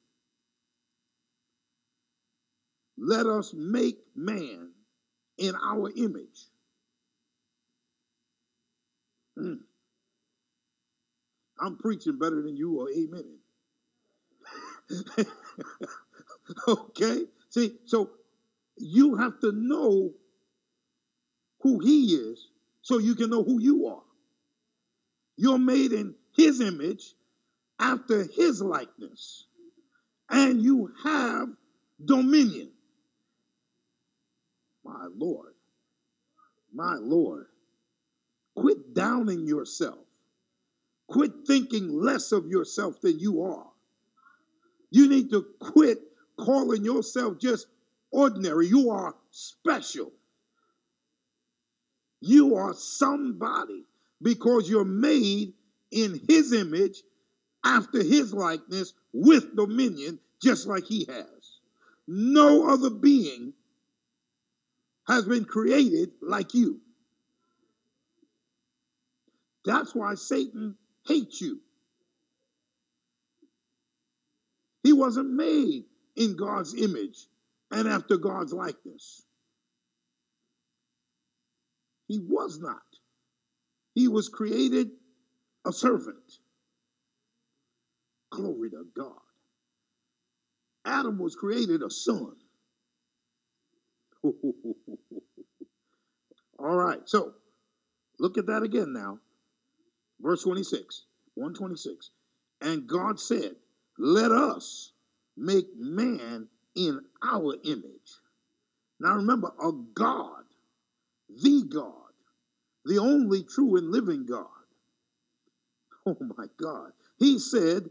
Let 2.98 3.28
us 3.28 3.54
make 3.56 4.00
man 4.16 4.72
in 5.38 5.54
our 5.56 5.92
image. 5.96 6.48
Mm. 9.38 9.60
I'm 11.60 11.78
preaching 11.78 12.18
better 12.18 12.42
than 12.42 12.58
you 12.58 12.80
or 12.80 12.90
amen. 12.92 13.38
okay? 16.68 17.26
See, 17.50 17.76
so 17.86 18.12
you 18.78 19.16
have 19.16 19.40
to 19.42 19.52
know 19.52 20.12
who 21.62 21.80
he 21.80 22.14
is 22.14 22.50
so 22.82 23.00
you 23.00 23.16
can 23.16 23.30
know 23.30 23.44
who 23.44 23.60
you 23.62 23.88
are. 23.88 24.07
You're 25.38 25.60
made 25.60 25.94
in 25.94 26.16
his 26.36 26.60
image 26.62 27.14
after 27.80 28.24
his 28.24 28.62
likeness, 28.62 29.46
and 30.30 30.62
you 30.62 30.92
have 31.04 31.50
dominion. 32.04 32.72
My 34.84 35.08
Lord, 35.16 35.54
my 36.74 36.96
Lord, 36.96 37.46
quit 38.56 38.94
downing 38.94 39.46
yourself. 39.46 40.00
Quit 41.08 41.32
thinking 41.46 41.94
less 41.94 42.32
of 42.32 42.48
yourself 42.48 43.00
than 43.02 43.20
you 43.20 43.44
are. 43.44 43.68
You 44.90 45.08
need 45.08 45.30
to 45.32 45.46
quit 45.60 46.00
calling 46.38 46.84
yourself 46.84 47.38
just 47.40 47.68
ordinary. 48.12 48.68
You 48.68 48.90
are 48.90 49.16
special. 49.32 50.12
You 52.22 52.56
are 52.56 52.74
somebody 52.74 53.86
because 54.22 54.70
you're 54.70 54.86
made 54.86 55.54
in 55.92 56.20
his 56.28 56.54
image, 56.54 57.04
after 57.64 58.02
his 58.02 58.34
likeness, 58.34 58.94
with 59.14 59.56
dominion, 59.56 60.20
just 60.42 60.68
like 60.68 60.86
he 60.86 61.06
has. 61.10 61.60
No 62.08 62.70
other 62.70 62.90
being 62.90 63.54
has 65.08 65.26
been 65.26 65.46
created 65.46 66.12
like 66.22 66.54
you. 66.54 66.80
That's 69.66 69.94
why 69.94 70.16
Satan 70.16 70.76
hates 71.06 71.42
you. 71.42 71.60
He 74.84 74.94
wasn't 74.94 75.30
made 75.30 75.84
in 76.16 76.38
God's 76.38 76.74
image 76.74 77.28
and 77.72 77.88
after 77.88 78.18
God's 78.18 78.54
likeness. 78.54 79.24
He 82.08 82.20
was 82.20 82.60
not. 82.60 82.87
He 83.98 84.08
was 84.08 84.30
created 84.30 84.92
a 85.66 85.74
servant. 85.74 86.38
Glory 88.30 88.70
to 88.70 88.86
God. 88.96 89.24
Adam 90.86 91.18
was 91.18 91.36
created 91.36 91.82
a 91.82 91.90
son. 91.90 92.36
All 94.24 94.36
right, 96.60 97.00
so 97.06 97.34
look 98.20 98.38
at 98.38 98.46
that 98.46 98.62
again 98.62 98.94
now. 98.94 99.18
Verse 100.22 100.44
26, 100.44 101.06
126. 101.34 102.12
And 102.62 102.86
God 102.86 103.20
said, 103.20 103.56
Let 103.98 104.32
us 104.32 104.92
make 105.36 105.76
man 105.76 106.50
in 106.76 107.00
our 107.24 107.56
image. 107.64 108.22
Now 109.00 109.16
remember, 109.16 109.52
a 109.60 109.72
God, 109.72 110.44
the 111.30 111.64
God, 111.64 112.07
the 112.88 113.00
only 113.00 113.44
true 113.44 113.78
and 113.78 113.92
living 113.92 114.26
God. 114.26 114.46
Oh 116.10 116.16
my 116.38 116.46
God. 116.58 116.94
He 117.20 117.38
said, 117.38 117.90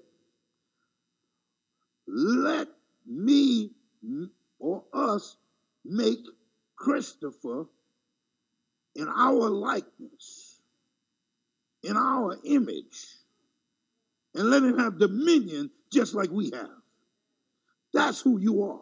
Let 2.06 2.68
me 3.06 3.72
or 4.58 4.84
us 4.94 5.36
make 5.84 6.20
Christopher 6.76 7.66
in 8.94 9.06
our 9.06 9.50
likeness, 9.50 10.62
in 11.82 11.98
our 11.98 12.38
image, 12.44 13.06
and 14.34 14.48
let 14.48 14.62
him 14.62 14.78
have 14.78 14.98
dominion 14.98 15.70
just 15.92 16.14
like 16.14 16.30
we 16.30 16.50
have. 16.52 16.70
That's 17.92 18.22
who 18.22 18.38
you 18.38 18.62
are. 18.62 18.80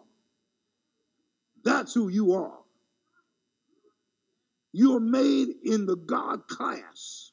That's 1.65 1.93
who 1.93 2.07
you 2.07 2.33
are. 2.33 2.59
You 4.77 4.97
are 4.97 4.99
made 4.99 5.55
in 5.63 5.85
the 5.85 5.95
God 5.95 6.49
class. 6.49 7.31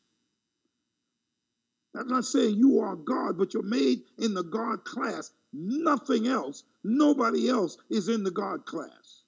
I'm 1.92 2.06
not 2.06 2.24
saying 2.24 2.54
you 2.54 2.78
are 2.78 2.94
God, 2.94 3.36
but 3.36 3.52
you're 3.52 3.64
made 3.64 4.02
in 4.18 4.32
the 4.32 4.44
God 4.44 4.84
class. 4.84 5.32
Nothing 5.52 6.28
else, 6.28 6.62
nobody 6.84 7.50
else 7.50 7.78
is 7.90 8.08
in 8.08 8.22
the 8.22 8.30
God 8.30 8.64
class. 8.64 9.24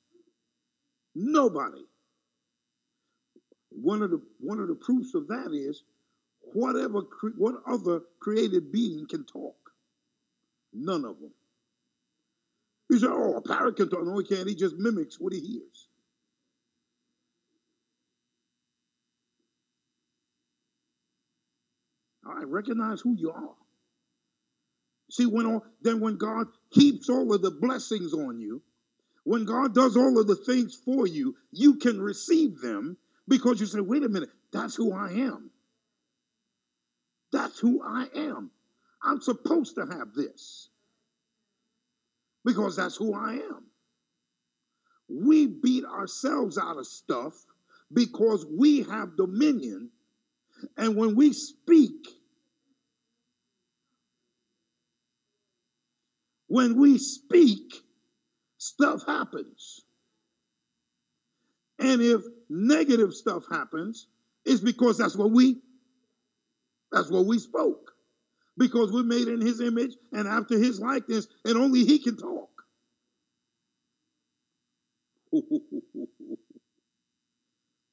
Nobody. 1.17 1.85
One 3.71 4.01
of 4.01 4.13
the 4.13 4.23
one 4.39 4.61
of 4.61 4.69
the 4.69 4.77
proofs 4.77 5.17
of 5.17 5.27
that 5.27 5.51
is 5.53 5.83
whatever 6.53 7.01
what 7.37 7.57
other 7.67 8.03
created 8.21 8.71
being 8.71 9.09
can 9.09 9.25
talk. 9.25 9.57
None 10.73 11.05
of 11.05 11.19
them. 11.19 11.33
You 12.91 12.99
say, 13.01 13.09
"Oh, 13.11 13.35
a 13.35 13.41
parrot 13.43 13.75
can 13.75 13.89
talk." 13.89 14.05
No, 14.05 14.17
he 14.19 14.25
can't. 14.25 14.49
He 14.49 14.55
just 14.55 14.77
mimics 14.77 15.19
what 15.19 15.33
he 15.33 15.41
hears. 15.41 15.89
All 22.27 22.35
right, 22.35 22.47
recognize 22.47 23.01
who 23.01 23.15
you 23.17 23.31
are. 23.31 23.55
See, 25.11 25.27
when 25.27 25.47
all, 25.47 25.65
then 25.83 26.01
when 26.01 26.17
God 26.17 26.47
keeps 26.71 27.09
all 27.09 27.33
of 27.35 27.43
the 27.43 27.51
blessings 27.51 28.15
on 28.15 28.41
you, 28.41 28.63
when 29.25 29.45
God 29.45 29.75
does 29.75 29.97
all 29.97 30.19
of 30.19 30.27
the 30.27 30.37
things 30.37 30.75
for 30.75 31.07
you, 31.07 31.37
you 31.51 31.77
can 31.77 32.01
receive 32.01 32.61
them 32.61 32.97
because 33.29 33.61
you 33.61 33.67
say, 33.67 33.81
wait 33.81 34.03
a 34.03 34.09
minute, 34.09 34.31
that's 34.53 34.75
who 34.75 34.93
I 34.93 35.11
am. 35.11 35.51
That's 37.33 37.59
who 37.59 37.83
I 37.83 38.07
am. 38.15 38.51
I'm 39.03 39.21
supposed 39.21 39.75
to 39.77 39.87
have 39.87 40.15
this 40.15 40.69
because 42.45 42.77
that's 42.77 42.97
who 42.97 43.15
I 43.15 43.35
am. 43.35 43.65
We 45.09 45.47
beat 45.47 45.85
ourselves 45.85 46.59
out 46.59 46.79
of 46.79 46.87
stuff 46.87 47.35
because 47.93 48.47
we 48.47 48.83
have 48.83 49.17
dominion 49.17 49.91
and 50.77 50.97
when 50.97 51.15
we 51.17 51.33
speak, 51.33 52.07
when 56.49 56.79
we 56.79 56.99
speak, 56.99 57.73
stuff 58.59 59.03
happens. 59.07 59.81
And 61.79 62.01
if 62.01 62.23
negative 62.49 63.13
stuff 63.13 63.45
happens, 63.51 64.07
it's 64.45 64.61
because 64.61 64.99
that's 64.99 65.17
what 65.17 65.31
we 65.31 65.61
that's 66.93 67.11
what 67.11 67.27
we 67.27 67.39
spoke. 67.39 67.91
Because 68.57 68.93
we're 68.93 69.03
made 69.03 69.27
in 69.27 69.41
his 69.41 69.61
image 69.61 69.97
and 70.13 70.29
after 70.29 70.57
his 70.57 70.79
likeness, 70.81 71.27
and 71.45 71.57
only 71.57 71.85
he 71.85 71.99
can 71.99 72.17
talk. 72.17 72.51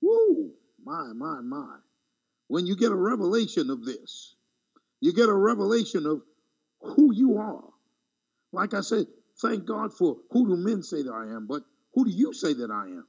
Woo! 0.01 0.51
My, 0.83 1.13
my, 1.15 1.41
my. 1.41 1.77
When 2.51 2.67
you 2.67 2.75
get 2.75 2.91
a 2.91 2.95
revelation 2.95 3.69
of 3.69 3.85
this, 3.85 4.35
you 4.99 5.13
get 5.13 5.29
a 5.29 5.33
revelation 5.33 6.05
of 6.05 6.21
who 6.81 7.13
you 7.13 7.37
are. 7.37 7.63
Like 8.51 8.73
I 8.73 8.81
said, 8.81 9.05
thank 9.41 9.63
God 9.63 9.93
for 9.93 10.17
who 10.31 10.45
do 10.49 10.57
men 10.57 10.83
say 10.83 11.01
that 11.01 11.13
I 11.13 11.33
am, 11.33 11.47
but 11.47 11.63
who 11.93 12.03
do 12.03 12.11
you 12.11 12.33
say 12.33 12.53
that 12.55 12.69
I 12.69 12.87
am? 12.87 13.07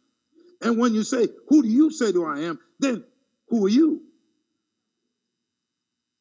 And 0.61 0.79
when 0.79 0.95
you 0.95 1.03
say, 1.03 1.27
who 1.49 1.61
do 1.61 1.69
you 1.69 1.91
say 1.91 2.13
that 2.13 2.21
I 2.21 2.43
am, 2.43 2.61
then 2.79 3.03
who 3.49 3.67
are 3.67 3.69
you? 3.69 4.03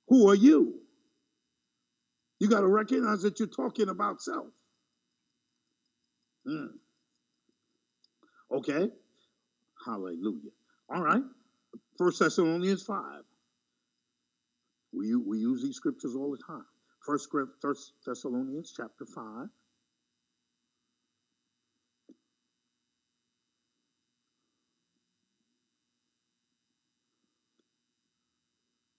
Who 0.07 0.27
are 0.27 0.35
you? 0.35 0.79
You 2.39 2.49
got 2.49 2.61
to 2.61 2.67
recognize 2.67 3.21
that 3.21 3.37
you're 3.37 3.47
talking 3.47 3.89
about 3.89 4.19
self. 4.19 4.47
Hmm. 6.43 6.65
Okay. 8.51 8.89
Hallelujah. 9.85 10.49
All 10.89 11.03
right. 11.03 11.21
First 12.01 12.17
Thessalonians 12.17 12.81
5. 12.81 12.97
We, 14.91 15.15
we 15.15 15.37
use 15.37 15.61
these 15.61 15.75
scriptures 15.75 16.15
all 16.15 16.31
the 16.31 16.39
time. 16.41 16.65
First, 17.05 17.29
First 17.61 17.93
Thessalonians 18.03 18.73
chapter 18.75 19.05
5. 19.05 19.49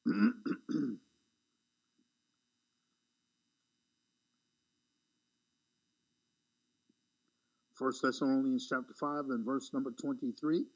First 7.74 8.02
Thessalonians 8.02 8.68
chapter 8.68 8.94
5 8.94 9.24
and 9.30 9.44
verse 9.44 9.72
number 9.74 9.90
23. 9.90 10.66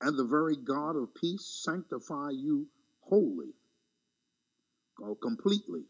And 0.00 0.16
the 0.16 0.24
very 0.24 0.56
God 0.56 0.96
of 0.96 1.14
peace 1.14 1.62
sanctify 1.64 2.30
you 2.30 2.66
wholly, 3.02 3.52
or 4.98 5.16
completely. 5.16 5.82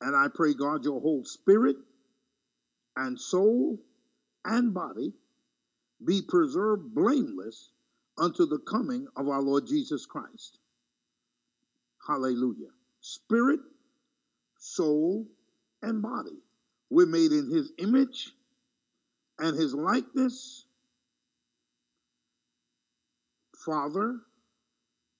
And 0.00 0.16
I 0.16 0.28
pray, 0.34 0.54
God, 0.54 0.84
your 0.84 1.00
whole 1.00 1.24
spirit 1.24 1.76
and 2.96 3.18
soul 3.18 3.78
and 4.44 4.72
body 4.72 5.12
be 6.04 6.22
preserved 6.22 6.94
blameless 6.94 7.70
unto 8.16 8.46
the 8.46 8.58
coming 8.58 9.06
of 9.16 9.28
our 9.28 9.42
Lord 9.42 9.66
Jesus 9.66 10.06
Christ. 10.06 10.58
Hallelujah. 12.06 12.70
Spirit, 13.00 13.60
soul, 14.58 15.26
and 15.82 16.00
body. 16.00 16.38
We're 16.90 17.06
made 17.06 17.32
in 17.32 17.50
his 17.50 17.72
image 17.78 18.32
and 19.38 19.56
his 19.56 19.74
likeness. 19.74 20.64
Father, 23.68 24.16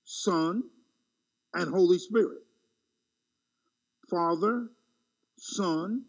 Son, 0.04 0.62
and 1.52 1.70
Holy 1.70 1.98
Spirit. 1.98 2.38
Father, 4.08 4.68
Son, 5.36 6.04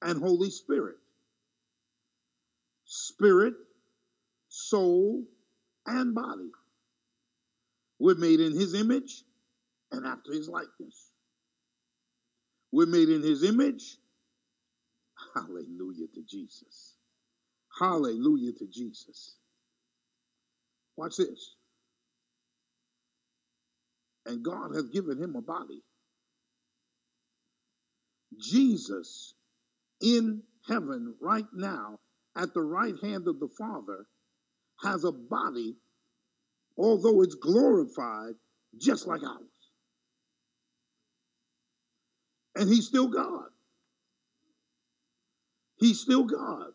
and 0.00 0.18
Holy 0.18 0.48
Spirit. 0.48 0.96
Spirit, 2.86 3.52
soul, 4.48 5.24
and 5.84 6.14
body. 6.14 6.50
We're 7.98 8.14
made 8.14 8.40
in 8.40 8.58
his 8.58 8.72
image 8.72 9.22
and 9.92 10.06
after 10.06 10.32
his 10.32 10.48
likeness. 10.48 11.10
We're 12.72 12.86
made 12.86 13.10
in 13.10 13.22
his 13.22 13.44
image. 13.44 13.98
Hallelujah 15.34 16.06
to 16.14 16.22
Jesus. 16.26 16.94
Hallelujah 17.78 18.52
to 18.52 18.66
Jesus. 18.72 19.36
Watch 20.96 21.16
this. 21.18 21.56
And 24.26 24.44
God 24.44 24.74
has 24.74 24.88
given 24.88 25.22
him 25.22 25.36
a 25.36 25.42
body. 25.42 25.82
Jesus 28.38 29.34
in 30.00 30.42
heaven 30.66 31.14
right 31.20 31.46
now 31.52 31.98
at 32.36 32.54
the 32.54 32.62
right 32.62 32.94
hand 33.02 33.28
of 33.28 33.38
the 33.38 33.48
Father 33.48 34.06
has 34.82 35.04
a 35.04 35.12
body, 35.12 35.76
although 36.76 37.22
it's 37.22 37.36
glorified, 37.36 38.34
just 38.78 39.06
like 39.06 39.22
ours. 39.22 39.42
And 42.56 42.68
he's 42.68 42.86
still 42.86 43.08
God. 43.08 43.48
He's 45.76 46.00
still 46.00 46.24
God. 46.24 46.72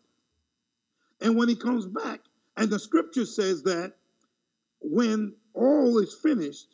And 1.20 1.36
when 1.36 1.48
he 1.48 1.56
comes 1.56 1.86
back, 1.86 2.20
and 2.56 2.70
the 2.70 2.78
scripture 2.78 3.26
says 3.26 3.62
that 3.64 3.94
when 4.80 5.34
all 5.54 5.98
is 5.98 6.14
finished, 6.22 6.68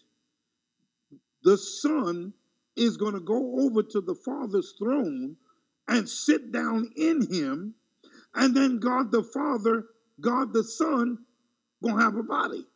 the 1.46 1.56
Son 1.56 2.32
is 2.74 2.96
going 2.96 3.14
to 3.14 3.20
go 3.20 3.60
over 3.60 3.80
to 3.80 4.00
the 4.00 4.16
Father's 4.16 4.74
throne 4.76 5.36
and 5.86 6.08
sit 6.08 6.50
down 6.50 6.90
in 6.96 7.24
him. 7.32 7.72
And 8.34 8.54
then 8.54 8.80
God 8.80 9.12
the 9.12 9.22
Father, 9.22 9.84
God 10.20 10.52
the 10.52 10.64
Son, 10.64 11.18
going 11.84 11.96
to 11.96 12.02
have 12.02 12.16
a 12.16 12.24
body. 12.24 12.66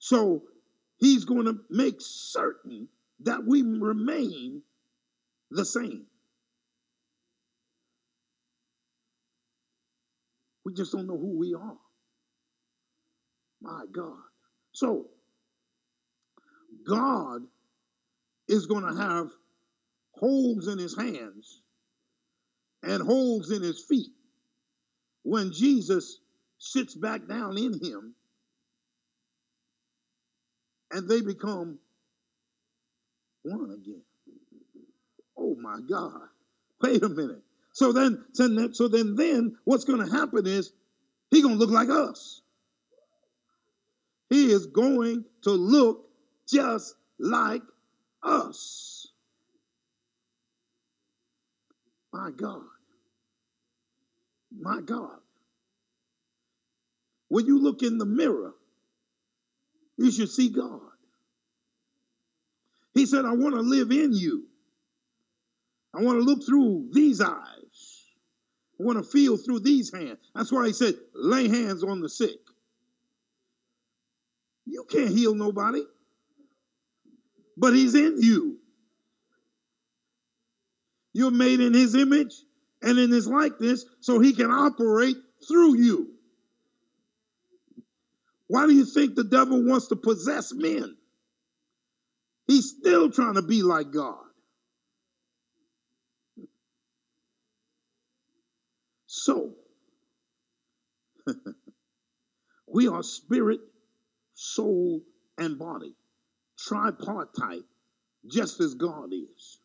So 0.00 0.42
he's 0.98 1.24
going 1.24 1.44
to 1.44 1.54
make 1.70 2.00
certain 2.00 2.88
that 3.20 3.44
we 3.46 3.62
remain 3.62 4.62
the 5.52 5.64
same. 5.64 6.06
We 10.64 10.74
just 10.74 10.90
don't 10.90 11.06
know 11.06 11.16
who 11.16 11.38
we 11.38 11.54
are. 11.54 11.76
My 13.60 13.84
God. 13.92 14.16
So, 14.72 15.06
God 16.88 17.42
is 18.48 18.66
going 18.66 18.84
to 18.84 19.00
have 19.00 19.30
holes 20.12 20.68
in 20.68 20.78
his 20.78 20.96
hands 20.96 21.62
and 22.82 23.02
holes 23.02 23.50
in 23.50 23.62
his 23.62 23.84
feet 23.84 24.10
when 25.22 25.52
Jesus 25.52 26.18
sits 26.58 26.94
back 26.94 27.26
down 27.28 27.56
in 27.56 27.74
him 27.74 28.14
and 30.90 31.08
they 31.08 31.20
become 31.20 31.78
one 33.42 33.70
again. 33.70 34.02
Oh 35.36 35.56
my 35.56 35.78
God. 35.88 36.28
Wait 36.82 37.02
a 37.02 37.08
minute. 37.08 37.42
So 37.72 37.92
then, 37.92 38.24
so 38.32 38.88
then, 38.88 39.14
then 39.14 39.56
what's 39.64 39.84
going 39.84 40.04
to 40.04 40.12
happen 40.12 40.46
is 40.46 40.72
he's 41.30 41.44
going 41.44 41.58
to 41.58 41.64
look 41.64 41.70
like 41.70 41.88
us. 41.88 42.39
He 44.30 44.52
is 44.52 44.66
going 44.66 45.24
to 45.42 45.50
look 45.50 46.08
just 46.48 46.94
like 47.18 47.62
us. 48.22 49.08
My 52.12 52.30
God. 52.30 52.62
My 54.56 54.80
God. 54.80 55.18
When 57.28 57.46
you 57.46 57.60
look 57.60 57.82
in 57.82 57.98
the 57.98 58.06
mirror, 58.06 58.54
you 59.96 60.10
should 60.10 60.30
see 60.30 60.48
God. 60.48 60.80
He 62.94 63.06
said, 63.06 63.24
I 63.24 63.32
want 63.32 63.54
to 63.54 63.60
live 63.60 63.90
in 63.90 64.12
you. 64.12 64.46
I 65.94 66.02
want 66.02 66.18
to 66.18 66.24
look 66.24 66.44
through 66.44 66.88
these 66.92 67.20
eyes. 67.20 68.06
I 68.78 68.82
want 68.82 68.98
to 68.98 69.04
feel 69.04 69.36
through 69.36 69.60
these 69.60 69.92
hands. 69.92 70.18
That's 70.34 70.52
why 70.52 70.66
he 70.66 70.72
said, 70.72 70.94
lay 71.14 71.48
hands 71.48 71.84
on 71.84 72.00
the 72.00 72.08
sick. 72.08 72.38
You 74.70 74.84
can't 74.88 75.10
heal 75.10 75.34
nobody, 75.34 75.82
but 77.56 77.74
he's 77.74 77.96
in 77.96 78.22
you. 78.22 78.58
You're 81.12 81.32
made 81.32 81.58
in 81.58 81.74
his 81.74 81.96
image 81.96 82.34
and 82.80 82.96
in 82.96 83.10
his 83.10 83.26
likeness 83.26 83.84
so 83.98 84.20
he 84.20 84.32
can 84.32 84.52
operate 84.52 85.16
through 85.48 85.76
you. 85.76 86.12
Why 88.46 88.66
do 88.66 88.72
you 88.72 88.84
think 88.84 89.16
the 89.16 89.24
devil 89.24 89.60
wants 89.64 89.88
to 89.88 89.96
possess 89.96 90.52
men? 90.52 90.96
He's 92.46 92.70
still 92.70 93.10
trying 93.10 93.34
to 93.34 93.42
be 93.42 93.62
like 93.62 93.90
God. 93.90 94.22
So, 99.06 99.54
we 102.68 102.86
are 102.86 103.02
spirit, 103.02 103.60
soul, 104.40 105.02
and 105.36 105.58
body, 105.58 105.94
tripartite, 106.58 107.66
just 108.26 108.58
as 108.60 108.72
God 108.74 109.12
is. 109.12 109.58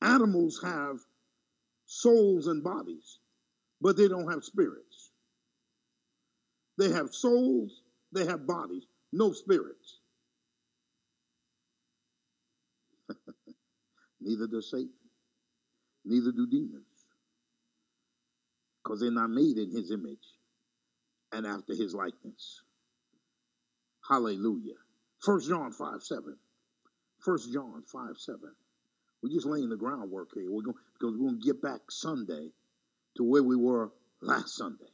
Animals 0.00 0.58
have 0.64 0.96
souls 1.84 2.46
and 2.46 2.64
bodies, 2.64 3.18
but 3.82 3.98
they 3.98 4.08
don't 4.08 4.30
have 4.32 4.42
spirits. 4.42 5.10
They 6.78 6.90
have 6.90 7.14
souls, 7.14 7.82
they 8.12 8.24
have 8.24 8.46
bodies, 8.46 8.84
no 9.12 9.32
spirits. 9.32 9.98
Neither 14.22 14.46
does 14.46 14.70
Satan, 14.70 14.88
neither 16.06 16.32
do 16.32 16.46
demons, 16.46 16.86
because 18.82 19.00
they're 19.00 19.10
not 19.10 19.28
made 19.28 19.58
in 19.58 19.70
his 19.70 19.90
image 19.90 20.38
and 21.32 21.46
after 21.46 21.74
his 21.74 21.94
likeness. 21.94 22.62
Hallelujah. 24.08 24.74
First 25.20 25.48
John 25.48 25.72
5 25.72 26.02
7. 26.02 26.36
First 27.20 27.52
John 27.52 27.82
5 27.86 28.18
7. 28.18 28.40
We're 29.22 29.30
just 29.30 29.46
laying 29.46 29.68
the 29.68 29.76
groundwork 29.76 30.30
here. 30.34 30.50
We're 30.50 30.62
going 30.62 30.76
because 30.94 31.14
we're 31.16 31.28
going 31.28 31.40
to 31.40 31.46
get 31.46 31.62
back 31.62 31.80
Sunday 31.90 32.50
to 33.16 33.22
where 33.22 33.42
we 33.42 33.56
were 33.56 33.92
last 34.20 34.56
Sunday. 34.56 34.84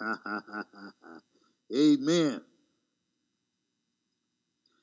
Amen. 1.76 2.40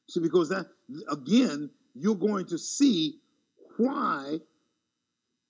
See, 0.09 0.19
because 0.19 0.49
that 0.49 0.67
again, 1.09 1.71
you're 1.95 2.15
going 2.15 2.45
to 2.47 2.57
see 2.59 3.19
why 3.77 4.39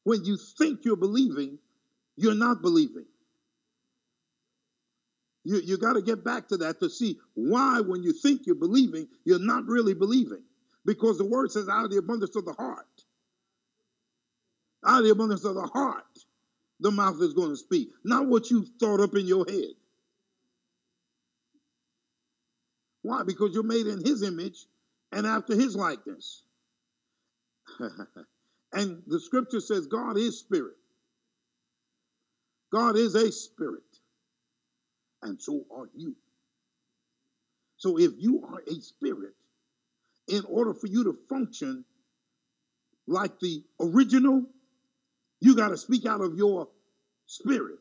when 0.03 0.23
you 0.23 0.37
think 0.37 0.85
you're 0.85 0.95
believing, 0.95 1.57
you're 2.15 2.35
not 2.35 2.61
believing. 2.61 3.05
You, 5.43 5.59
you 5.63 5.77
got 5.77 5.93
to 5.93 6.01
get 6.01 6.23
back 6.23 6.47
to 6.49 6.57
that 6.57 6.79
to 6.79 6.89
see 6.89 7.19
why, 7.33 7.81
when 7.81 8.01
you 8.01 8.13
think 8.13 8.45
you're 8.45 8.55
believing, 8.55 9.07
you're 9.25 9.39
not 9.39 9.65
really 9.65 9.93
believing. 9.93 10.43
Because 10.85 11.17
the 11.17 11.25
word 11.25 11.51
says, 11.51 11.67
out 11.69 11.85
of 11.85 11.91
the 11.91 11.97
abundance 11.97 12.35
of 12.35 12.45
the 12.45 12.53
heart, 12.53 12.87
out 14.85 14.99
of 14.99 15.05
the 15.05 15.11
abundance 15.11 15.45
of 15.45 15.55
the 15.55 15.67
heart, 15.67 16.03
the 16.79 16.91
mouth 16.91 17.21
is 17.21 17.33
going 17.33 17.49
to 17.49 17.57
speak, 17.57 17.89
not 18.03 18.27
what 18.27 18.49
you've 18.49 18.69
thought 18.79 18.99
up 18.99 19.15
in 19.15 19.25
your 19.25 19.45
head. 19.47 19.73
Why? 23.01 23.23
Because 23.23 23.53
you're 23.53 23.63
made 23.63 23.87
in 23.87 24.03
his 24.03 24.23
image 24.23 24.65
and 25.11 25.27
after 25.27 25.55
his 25.55 25.75
likeness. 25.75 26.43
and 28.73 29.01
the 29.07 29.19
scripture 29.19 29.59
says 29.59 29.87
God 29.87 30.17
is 30.17 30.39
spirit. 30.39 30.75
God 32.71 32.95
is 32.95 33.15
a 33.15 33.31
spirit. 33.31 33.83
And 35.23 35.41
so 35.41 35.63
are 35.75 35.89
you. 35.95 36.15
So 37.77 37.97
if 37.97 38.11
you 38.17 38.43
are 38.47 38.61
a 38.67 38.75
spirit, 38.81 39.33
in 40.27 40.43
order 40.47 40.73
for 40.73 40.87
you 40.87 41.03
to 41.05 41.17
function 41.29 41.83
like 43.07 43.39
the 43.39 43.63
original, 43.79 44.43
you 45.41 45.55
got 45.55 45.69
to 45.69 45.77
speak 45.77 46.05
out 46.05 46.21
of 46.21 46.35
your 46.35 46.69
spirit. 47.25 47.79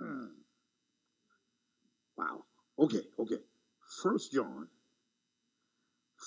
Mm. 0.00 0.28
Wow. 2.16 2.44
Okay, 2.78 3.02
okay. 3.18 3.38
First 4.02 4.32
John, 4.32 4.68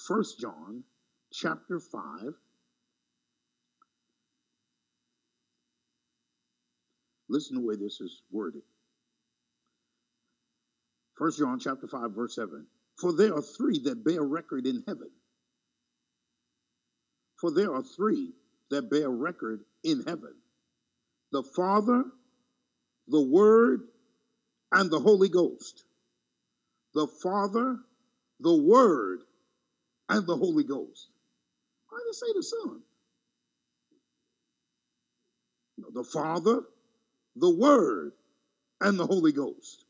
First 0.08 0.40
John 0.40 0.84
chapter 1.34 1.80
5. 1.80 2.02
Listen 7.30 7.56
to 7.56 7.62
the 7.62 7.68
way 7.68 7.76
this 7.76 8.00
is 8.00 8.22
worded. 8.32 8.62
First 11.18 11.40
John 11.40 11.60
chapter 11.60 11.88
5, 11.88 12.12
verse 12.12 12.36
7. 12.36 12.66
For 13.00 13.14
there 13.14 13.36
are 13.36 13.42
three 13.42 13.80
that 13.80 14.04
bear 14.04 14.22
record 14.22 14.68
in 14.68 14.84
heaven. 14.88 15.10
For 17.40 17.52
there 17.52 17.74
are 17.74 17.84
three 17.84 18.34
that 18.70 18.90
bear 18.90 19.10
record 19.10 19.62
in 19.84 20.04
heaven 20.04 20.34
the 21.32 21.44
Father, 21.44 22.06
the 23.08 23.22
Word, 23.22 23.82
and 24.72 24.90
the 24.90 25.00
Holy 25.00 25.30
Ghost. 25.30 25.84
The 26.94 27.08
Father, 27.22 27.78
the 28.40 28.56
Word, 28.56 29.20
and 30.10 30.26
the 30.26 30.36
Holy 30.36 30.64
Ghost. 30.64 31.10
Why 31.90 32.00
did 32.00 32.10
it 32.10 32.16
say 32.16 32.28
the 32.34 32.44
Son? 32.44 32.82
The 35.94 36.04
Father, 36.04 36.62
the 37.36 37.54
Word, 37.54 38.14
and 38.82 38.98
the 38.98 39.06
Holy 39.06 39.32
Ghost. 39.32 39.86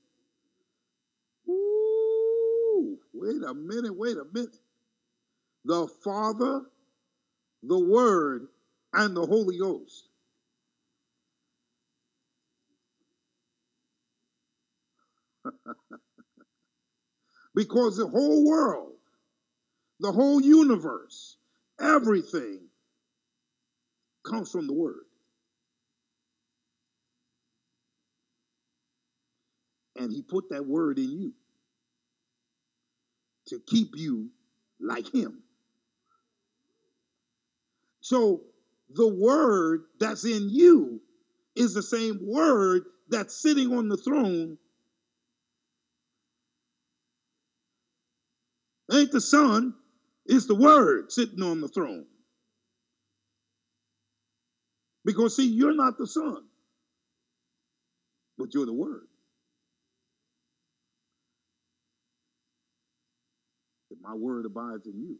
Ooh, 1.50 2.98
wait 3.20 3.44
a 3.44 3.54
minute, 3.54 3.96
wait 3.96 4.18
a 4.18 4.26
minute. 4.34 4.58
The 5.66 5.88
Father, 6.04 6.62
the 7.64 7.80
Word, 7.80 8.48
and 8.94 9.16
the 9.16 9.26
Holy 9.26 9.58
Ghost. 9.58 10.10
because 17.56 17.98
the 17.98 18.08
whole 18.08 18.46
world, 18.48 18.94
the 20.00 20.12
whole 20.12 20.42
universe, 20.42 21.38
everything 21.80 22.62
comes 24.24 24.52
from 24.52 24.68
the 24.68 24.74
Word. 24.74 25.06
And 29.96 30.12
He 30.12 30.22
put 30.22 30.50
that 30.50 30.66
Word 30.66 31.00
in 31.00 31.12
you 31.12 31.34
to 33.48 33.60
keep 33.68 33.96
you 33.96 34.30
like 34.80 35.14
Him. 35.14 35.44
So 38.02 38.42
the 38.94 39.08
Word 39.08 39.86
that's 40.00 40.26
in 40.26 40.50
you 40.50 41.02
is 41.56 41.74
the 41.74 41.84
same 41.84 42.20
Word 42.22 42.84
that's 43.10 43.36
sitting 43.36 43.76
on 43.76 43.90
the 43.90 43.98
throne 43.98 44.58
ain't 48.92 49.12
the 49.12 49.22
Son, 49.22 49.74
it's 50.26 50.46
the 50.46 50.56
Word 50.56 51.12
sitting 51.12 51.42
on 51.42 51.62
the 51.62 51.68
throne. 51.68 52.06
Because, 55.06 55.36
see, 55.36 55.48
you're 55.48 55.76
not 55.76 55.98
the 55.98 56.08
Son, 56.08 56.44
but 58.38 58.54
you're 58.54 58.66
the 58.66 58.74
Word. 58.74 59.08
If 63.90 63.97
my 64.08 64.16
Word 64.16 64.46
abides 64.46 64.88
in 64.88 65.00
you, 65.00 65.20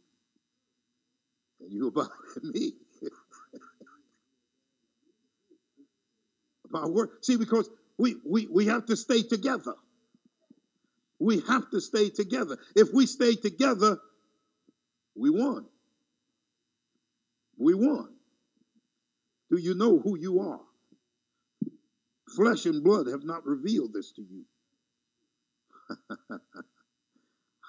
and 1.60 1.72
you 1.72 1.88
abide 1.88 2.08
in 2.42 2.50
me. 2.50 2.72
my 6.70 6.86
Word. 6.86 7.10
See, 7.22 7.36
because 7.36 7.68
we, 7.98 8.16
we, 8.24 8.46
we 8.46 8.66
have 8.66 8.86
to 8.86 8.96
stay 8.96 9.22
together. 9.22 9.74
We 11.18 11.40
have 11.48 11.68
to 11.70 11.80
stay 11.80 12.10
together. 12.10 12.56
If 12.76 12.88
we 12.94 13.06
stay 13.06 13.34
together, 13.34 13.98
we 15.16 15.30
won. 15.30 15.66
We 17.58 17.74
won. 17.74 18.08
Do 19.50 19.58
you 19.58 19.74
know 19.74 19.98
who 19.98 20.16
you 20.16 20.40
are? 20.40 20.60
Flesh 22.36 22.66
and 22.66 22.84
blood 22.84 23.08
have 23.08 23.24
not 23.24 23.44
revealed 23.44 23.92
this 23.92 24.12
to 24.12 24.22
you. 24.22 24.44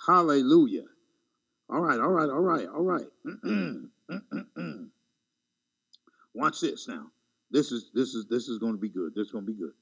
Hallelujah. 0.08 0.84
All 1.69 1.82
right, 1.82 1.99
all 1.99 2.10
right, 2.10 2.29
all 2.29 2.39
right, 2.39 2.67
all 2.67 2.84
right. 2.84 3.05
Watch 6.34 6.62
this 6.62 6.88
now. 6.88 7.12
This 7.51 7.71
is 7.71 7.91
this 7.93 8.15
is 8.15 8.25
this 8.27 8.47
is 8.47 8.58
going 8.58 8.73
to 8.73 8.79
be 8.79 8.89
good. 8.89 9.13
This 9.15 9.27
is 9.27 9.32
going 9.32 9.45
to 9.45 9.51
be 9.51 9.58
good. 9.58 9.73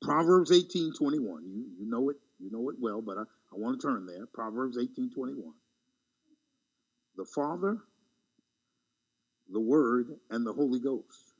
Proverbs 0.00 0.50
18, 0.50 0.92
21. 0.94 1.44
You 1.44 1.66
you 1.78 1.88
know 1.88 2.08
it. 2.10 2.16
You 2.40 2.50
know 2.50 2.68
it 2.70 2.76
well, 2.80 3.00
but 3.00 3.16
I, 3.18 3.22
I 3.22 3.56
want 3.58 3.80
to 3.80 3.86
turn 3.86 4.06
there. 4.06 4.26
Proverbs 4.26 4.76
18 4.76 5.10
21. 5.14 5.52
The 7.16 7.24
Father, 7.24 7.78
the 9.52 9.60
Word, 9.60 10.06
and 10.30 10.44
the 10.44 10.52
Holy 10.52 10.80
Ghost. 10.80 11.34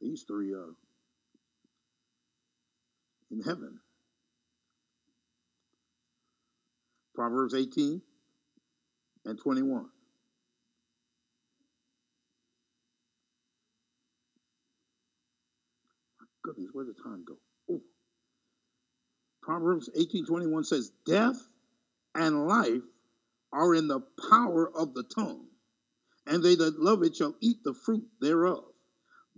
These 0.00 0.24
three 0.28 0.52
are 0.52 0.74
in 3.32 3.40
heaven. 3.40 3.80
Proverbs 7.14 7.54
18 7.54 8.02
and 9.24 9.38
21. 9.38 9.88
Goodness, 16.44 16.70
where 16.72 16.84
did 16.84 16.96
the 16.96 17.02
time 17.02 17.24
go? 17.24 17.36
Proverbs 19.42 19.90
18:21 19.96 20.64
says, 20.64 20.90
"Death 21.04 21.48
and 22.14 22.46
life 22.46 22.84
are 23.52 23.74
in 23.74 23.88
the 23.88 24.00
power 24.30 24.70
of 24.70 24.94
the 24.94 25.02
tongue, 25.02 25.48
and 26.26 26.42
they 26.42 26.54
that 26.54 26.80
love 26.80 27.02
it 27.02 27.16
shall 27.16 27.36
eat 27.40 27.62
the 27.64 27.74
fruit 27.74 28.08
thereof." 28.20 28.72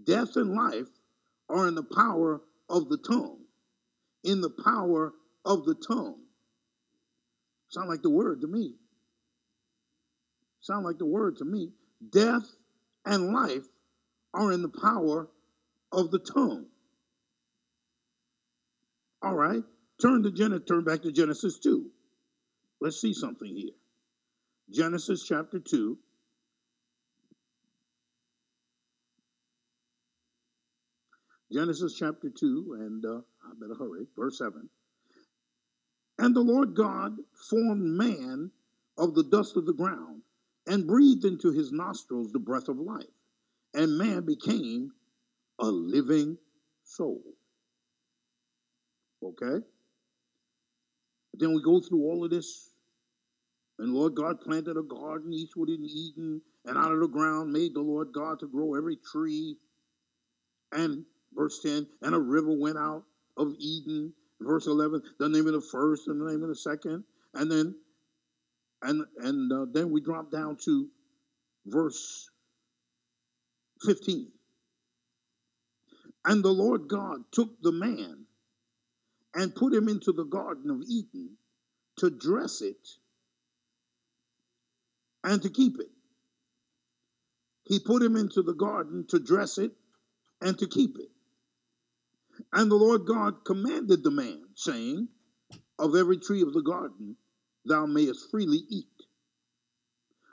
Death 0.03 0.37
and 0.37 0.55
life 0.55 0.91
are 1.49 1.67
in 1.67 1.75
the 1.75 1.83
power 1.83 2.43
of 2.69 2.89
the 2.89 2.99
tongue. 2.99 3.47
In 4.23 4.41
the 4.41 4.51
power 4.51 5.15
of 5.45 5.65
the 5.65 5.75
tongue. 5.75 6.27
Sound 7.69 7.89
like 7.89 8.03
the 8.03 8.11
word 8.11 8.43
to 8.43 8.47
me. 8.47 8.79
Sound 10.65 10.87
like 10.87 10.97
the 10.97 11.05
word 11.05 11.37
to 11.37 11.45
me. 11.45 11.73
Death 12.11 12.51
and 13.05 13.35
life 13.35 13.67
are 14.33 14.51
in 14.51 14.63
the 14.63 14.71
power 14.71 15.29
of 15.93 16.11
the 16.11 16.19
tongue. 16.19 16.65
All 19.21 19.35
right. 19.35 19.63
Turn 20.01 20.23
to 20.23 20.31
Genesis, 20.31 20.67
turn 20.67 20.83
back 20.83 21.03
to 21.03 21.13
Genesis 21.13 21.59
2. 21.59 21.85
Let's 22.81 22.99
see 22.99 23.13
something 23.13 23.55
here. 23.55 23.75
Genesis 24.71 25.27
chapter 25.29 25.59
2. 25.59 25.99
Genesis 31.53 31.95
chapter 31.95 32.31
2, 32.31 32.77
and 32.81 33.05
uh, 33.05 33.19
I 33.19 33.53
better 33.61 33.79
hurry, 33.79 34.07
verse 34.17 34.39
7. 34.39 34.71
And 36.19 36.35
the 36.35 36.41
Lord 36.41 36.75
God 36.75 37.19
formed 37.51 37.83
man 37.83 38.51
of 38.97 39.15
the 39.15 39.25
dust 39.25 39.59
of 39.59 39.67
the 39.67 39.75
ground 39.75 40.23
and 40.67 40.87
breathed 40.87 41.25
into 41.25 41.53
his 41.53 41.73
nostrils 41.73 42.33
the 42.33 42.39
breath 42.39 42.69
of 42.69 42.79
life, 42.79 43.05
and 43.75 43.99
man 43.99 44.25
became 44.25 44.91
a 45.59 45.67
living 45.67 46.39
soul. 46.85 47.23
Okay? 49.23 49.65
But 51.33 51.41
then 51.41 51.55
we 51.55 51.63
go 51.63 51.81
through 51.81 52.03
all 52.05 52.25
of 52.25 52.31
this. 52.31 52.71
And 53.81 53.93
Lord 53.93 54.15
God 54.15 54.41
planted 54.41 54.77
a 54.77 54.83
garden 54.83 55.33
eastward 55.33 55.69
in 55.69 55.85
Eden, 55.85 56.41
and 56.65 56.79
out 56.79 56.93
of 56.93 57.01
the 57.01 57.09
ground 57.09 57.53
made 57.53 57.75
the 57.75 57.81
Lord 57.81 58.13
God 58.15 58.39
to 58.41 58.47
grow 58.47 58.75
every 58.75 58.97
tree. 59.13 59.57
And 60.71 61.05
verse 61.35 61.61
10, 61.61 61.87
and 62.03 62.15
a 62.15 62.19
river 62.19 62.57
went 62.57 62.79
out 62.79 63.03
of 63.37 63.55
Eden. 63.59 64.13
Verse 64.41 64.67
11, 64.67 65.03
the 65.19 65.29
name 65.29 65.47
of 65.47 65.55
the 65.55 65.61
first 65.61 66.07
and 66.07 66.21
the 66.21 66.31
name 66.31 66.43
of 66.43 66.49
the 66.49 66.57
second. 66.57 67.03
And 67.35 67.51
then 67.51 67.75
and 68.85 69.05
and 69.19 69.53
uh, 69.53 69.67
then 69.73 69.91
we 69.91 70.01
drop 70.01 70.31
down 70.31 70.57
to 70.65 70.89
verse 71.67 72.29
15. 73.85 74.31
And 76.27 76.45
the 76.45 76.51
Lord 76.51 76.89
God 76.89 77.25
took 77.33 77.61
the 77.63 77.73
man 77.73 78.27
and 79.35 79.55
put 79.55 79.75
him 79.75 79.89
into 79.89 80.13
the 80.13 80.25
Garden 80.25 80.71
of 80.71 80.83
Eden 80.89 81.37
to 81.99 82.11
dress 82.11 82.61
it 82.63 82.89
and 85.23 85.43
to 85.43 85.51
keep 85.51 85.79
it. 85.81 85.91
He 87.65 87.79
put 87.79 88.03
him 88.03 88.17
into 88.17 88.43
the 88.43 88.53
garden 88.53 89.07
to 89.09 89.19
dress 89.19 89.59
it 89.59 89.73
and 90.41 90.59
to 90.59 90.67
keep 90.67 90.99
it. 90.99 91.09
And 92.53 92.71
the 92.71 92.77
Lord 92.77 93.07
God 93.07 93.45
commanded 93.45 94.03
the 94.03 94.11
man, 94.11 94.43
saying, 94.55 95.09
Of 95.79 95.95
every 95.95 96.19
tree 96.19 96.43
of 96.43 96.53
the 96.53 96.63
garden 96.63 97.17
thou 97.65 97.87
mayest 97.87 98.31
freely 98.31 98.63
eat, 98.69 98.87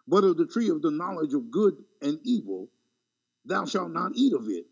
but 0.08 0.24
of 0.24 0.38
the 0.38 0.46
tree 0.46 0.70
of 0.70 0.82
the 0.82 0.92
knowledge 0.92 1.34
of 1.34 1.52
good 1.52 1.76
and 2.02 2.20
evil 2.24 2.70
thou 3.46 3.66
shalt 3.66 3.92
not 3.92 4.12
eat 4.16 4.34
of 4.34 4.48
it. 4.50 4.66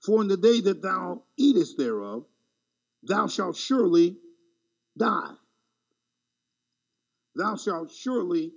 For 0.00 0.20
in 0.20 0.28
the 0.28 0.36
day 0.36 0.60
that 0.62 0.82
thou 0.82 1.22
eatest 1.36 1.78
thereof, 1.78 2.26
thou 3.02 3.28
shalt 3.28 3.56
surely 3.56 4.18
die. 4.96 5.34
Thou 7.36 7.56
shalt 7.56 7.92
surely 7.92 8.52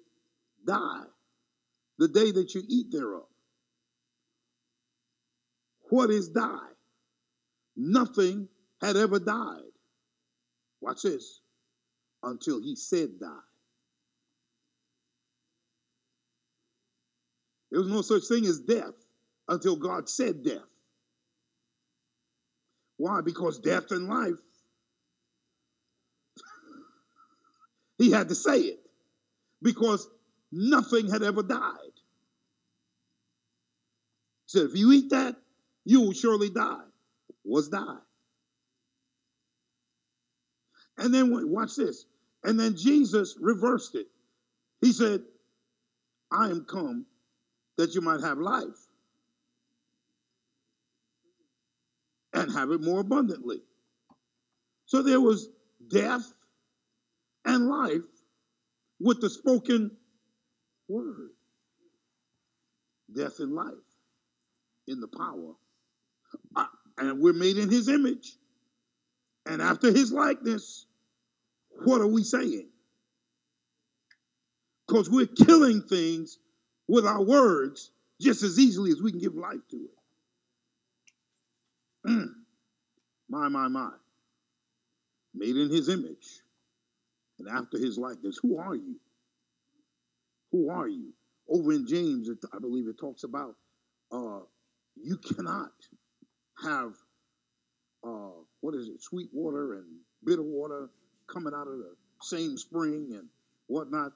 die 0.66 1.04
the 1.98 2.08
day 2.08 2.32
that 2.32 2.54
you 2.56 2.64
eat 2.68 2.92
thereof. 2.92 3.28
What 5.90 6.10
is 6.10 6.30
die? 6.30 6.72
Nothing 7.76 8.50
had 8.82 8.98
ever 8.98 9.20
died. 9.20 9.62
Watch 10.82 11.04
this. 11.04 11.42
Until 12.26 12.60
he 12.60 12.76
said 12.76 13.20
die. 13.20 13.30
There 17.70 17.80
was 17.80 17.90
no 17.90 18.02
such 18.02 18.24
thing 18.28 18.46
as 18.46 18.60
death 18.60 18.94
until 19.48 19.76
God 19.76 20.10
said 20.10 20.44
death. 20.44 20.62
Why? 22.98 23.22
Because 23.22 23.60
death 23.60 23.92
and 23.92 24.08
life, 24.08 24.40
he 28.00 28.12
had 28.12 28.30
to 28.30 28.36
say 28.36 28.60
it. 28.60 28.80
Because 29.62 30.08
nothing 30.52 31.10
had 31.10 31.22
ever 31.22 31.44
died. 31.44 31.76
He 34.46 34.48
said, 34.48 34.66
if 34.70 34.76
you 34.76 34.92
eat 34.94 35.10
that, 35.10 35.36
you 35.84 36.02
will 36.02 36.14
surely 36.14 36.50
die. 36.50 36.86
Was 37.44 37.70
die. 37.70 37.98
And 40.98 41.14
then 41.14 41.30
watch 41.50 41.76
this. 41.76 42.06
And 42.46 42.60
then 42.60 42.78
Jesus 42.78 43.36
reversed 43.42 43.96
it. 43.96 44.06
He 44.80 44.94
said, 44.94 45.22
I 46.32 46.50
am 46.50 46.64
come 46.66 47.08
that 47.78 47.96
you 47.96 48.02
might 48.02 48.22
have 48.22 48.38
life 48.38 48.88
and 52.34 52.52
have 52.52 52.70
it 52.70 52.82
more 52.82 53.00
abundantly. 53.00 53.62
So 54.86 55.02
there 55.02 55.20
was 55.20 55.50
death 55.90 56.24
and 57.46 57.68
life 57.68 58.06
with 59.00 59.22
the 59.22 59.30
spoken 59.30 59.90
word. 60.88 61.32
Death 63.14 63.40
and 63.40 63.54
life 63.54 63.74
in 64.88 65.00
the 65.00 65.08
power. 65.08 65.54
Uh, 66.56 66.66
and 67.00 67.20
we're 67.20 67.34
made 67.34 67.58
in 67.58 67.72
his 67.72 67.90
image 67.90 68.34
and 69.48 69.64
after 69.64 69.92
his 69.92 70.12
likeness. 70.12 70.86
What 71.84 72.02
are 72.02 72.08
we 72.08 72.24
saying? 72.24 72.70
Because 74.88 75.10
we're 75.10 75.28
killing 75.28 75.82
things 75.82 76.38
with 76.88 77.06
our 77.06 77.24
words 77.24 77.92
just 78.22 78.44
as 78.44 78.60
easily 78.60 78.92
as 78.92 79.02
we 79.02 79.12
can 79.12 79.20
give 79.20 79.36
life 79.36 79.68
to 79.72 79.78
it. 79.78 79.90
Mm. 82.08 82.28
My, 83.30 83.50
my, 83.50 83.68
my. 83.68 83.92
Made 85.34 85.58
in 85.58 85.70
his 85.70 85.90
image 85.90 86.42
and 87.40 87.50
after 87.50 87.78
his 87.78 87.98
likeness. 87.98 88.40
Who 88.42 88.58
are 88.58 88.76
you? 88.76 88.96
Who 90.52 90.70
are 90.70 90.88
you? 90.88 91.12
Over 91.50 91.74
in 91.74 91.88
James, 91.88 92.30
I 92.54 92.60
believe 92.60 92.88
it 92.88 92.98
talks 93.00 93.24
about 93.24 93.56
uh, 94.12 94.40
you 94.96 95.18
cannot 95.18 95.72
have 96.64 96.94
uh, 98.04 98.32
what 98.62 98.76
is 98.76 98.88
it, 98.88 99.02
sweet 99.02 99.30
water 99.34 99.74
and 99.74 99.86
bitter 100.24 100.44
water 100.44 100.90
coming 101.32 101.54
out 101.54 101.68
of 101.68 101.78
the 101.78 101.96
same 102.22 102.58
spring 102.58 103.10
and 103.12 103.28
whatnot. 103.68 104.12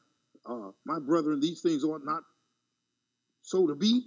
Uh, 0.46 0.72
my 0.86 1.00
brethren, 1.00 1.40
these 1.40 1.62
things 1.62 1.84
ought 1.84 2.06
not 2.06 2.24
so 3.42 3.68
to 3.68 3.76
be. 3.76 4.06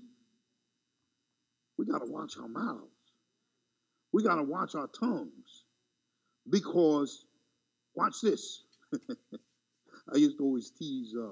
We 1.78 1.86
got 1.86 1.98
to 1.98 2.10
watch 2.10 2.34
our 2.40 2.48
mouths. 2.48 2.88
We 4.12 4.22
got 4.22 4.36
to 4.36 4.42
watch 4.42 4.74
our 4.74 4.88
tongues 4.88 5.64
because, 6.48 7.24
watch 7.94 8.14
this. 8.22 8.62
I 10.12 10.16
used 10.16 10.38
to 10.38 10.44
always 10.44 10.70
tease 10.70 11.14
uh, 11.18 11.30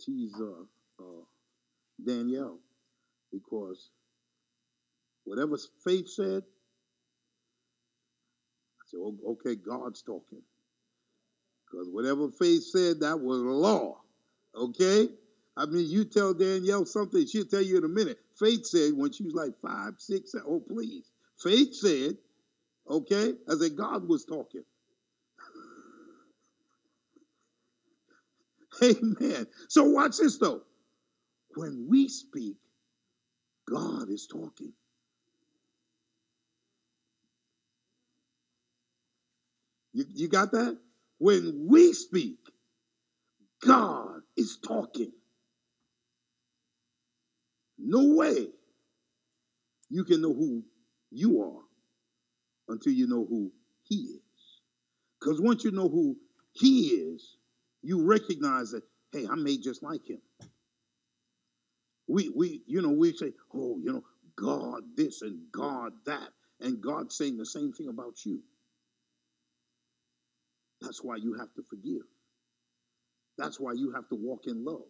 tease 0.00 0.34
uh, 0.40 1.02
uh, 1.02 1.24
Danielle 2.04 2.58
because 3.32 3.90
whatever 5.24 5.56
faith 5.84 6.08
said, 6.08 6.42
Okay, 8.94 9.56
God's 9.56 10.02
talking. 10.02 10.42
Because 11.70 11.88
whatever 11.90 12.28
faith 12.30 12.64
said, 12.64 13.00
that 13.00 13.18
was 13.18 13.38
law. 13.40 14.00
Okay? 14.54 15.08
I 15.56 15.66
mean, 15.66 15.88
you 15.88 16.04
tell 16.04 16.34
Danielle 16.34 16.84
something, 16.86 17.26
she'll 17.26 17.44
tell 17.46 17.62
you 17.62 17.78
in 17.78 17.84
a 17.84 17.88
minute. 17.88 18.18
Faith 18.38 18.66
said 18.66 18.92
when 18.94 19.12
she 19.12 19.22
was 19.24 19.34
like 19.34 19.52
five, 19.62 19.94
six, 19.98 20.32
seven, 20.32 20.46
oh, 20.48 20.60
please. 20.60 21.10
Faith 21.42 21.74
said, 21.74 22.16
okay, 22.88 23.34
I 23.48 23.54
said, 23.54 23.76
God 23.76 24.08
was 24.08 24.24
talking. 24.24 24.64
Amen. 28.82 29.46
So 29.68 29.84
watch 29.84 30.18
this 30.18 30.38
though. 30.38 30.62
When 31.54 31.86
we 31.88 32.08
speak, 32.08 32.56
God 33.70 34.08
is 34.08 34.26
talking. 34.26 34.72
You, 39.92 40.04
you 40.14 40.28
got 40.28 40.52
that? 40.52 40.78
When 41.18 41.66
we 41.68 41.92
speak, 41.92 42.38
God 43.64 44.20
is 44.36 44.58
talking. 44.66 45.12
No 47.78 48.16
way 48.16 48.48
you 49.90 50.04
can 50.04 50.22
know 50.22 50.32
who 50.32 50.62
you 51.10 51.42
are 51.42 51.62
until 52.72 52.92
you 52.92 53.06
know 53.06 53.26
who 53.28 53.52
He 53.84 53.96
is. 53.96 54.20
Because 55.20 55.40
once 55.40 55.64
you 55.64 55.70
know 55.70 55.88
who 55.88 56.16
He 56.52 56.88
is, 56.88 57.36
you 57.82 58.04
recognize 58.04 58.70
that, 58.70 58.82
hey, 59.12 59.26
I'm 59.30 59.44
made 59.44 59.62
just 59.62 59.82
like 59.82 60.08
Him. 60.08 60.20
We, 62.08 62.30
we, 62.34 62.62
you 62.66 62.82
know, 62.82 62.90
we 62.90 63.12
say, 63.12 63.32
oh, 63.54 63.78
you 63.82 63.92
know, 63.92 64.04
God 64.36 64.82
this 64.96 65.22
and 65.22 65.40
God 65.52 65.92
that, 66.06 66.28
and 66.60 66.80
God 66.80 67.12
saying 67.12 67.36
the 67.36 67.46
same 67.46 67.72
thing 67.72 67.88
about 67.88 68.24
you. 68.24 68.40
That's 70.82 71.02
why 71.02 71.16
you 71.16 71.34
have 71.34 71.52
to 71.54 71.62
forgive. 71.62 72.02
That's 73.38 73.58
why 73.58 73.72
you 73.72 73.92
have 73.92 74.08
to 74.08 74.14
walk 74.14 74.46
in 74.46 74.64
love 74.64 74.84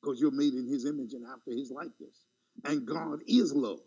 because 0.00 0.20
you're 0.20 0.30
made 0.30 0.54
in 0.54 0.66
his 0.66 0.86
image 0.86 1.12
and 1.12 1.26
after 1.26 1.50
his 1.50 1.70
likeness. 1.70 2.24
And 2.64 2.86
God 2.86 3.20
is 3.26 3.54
love. 3.54 3.80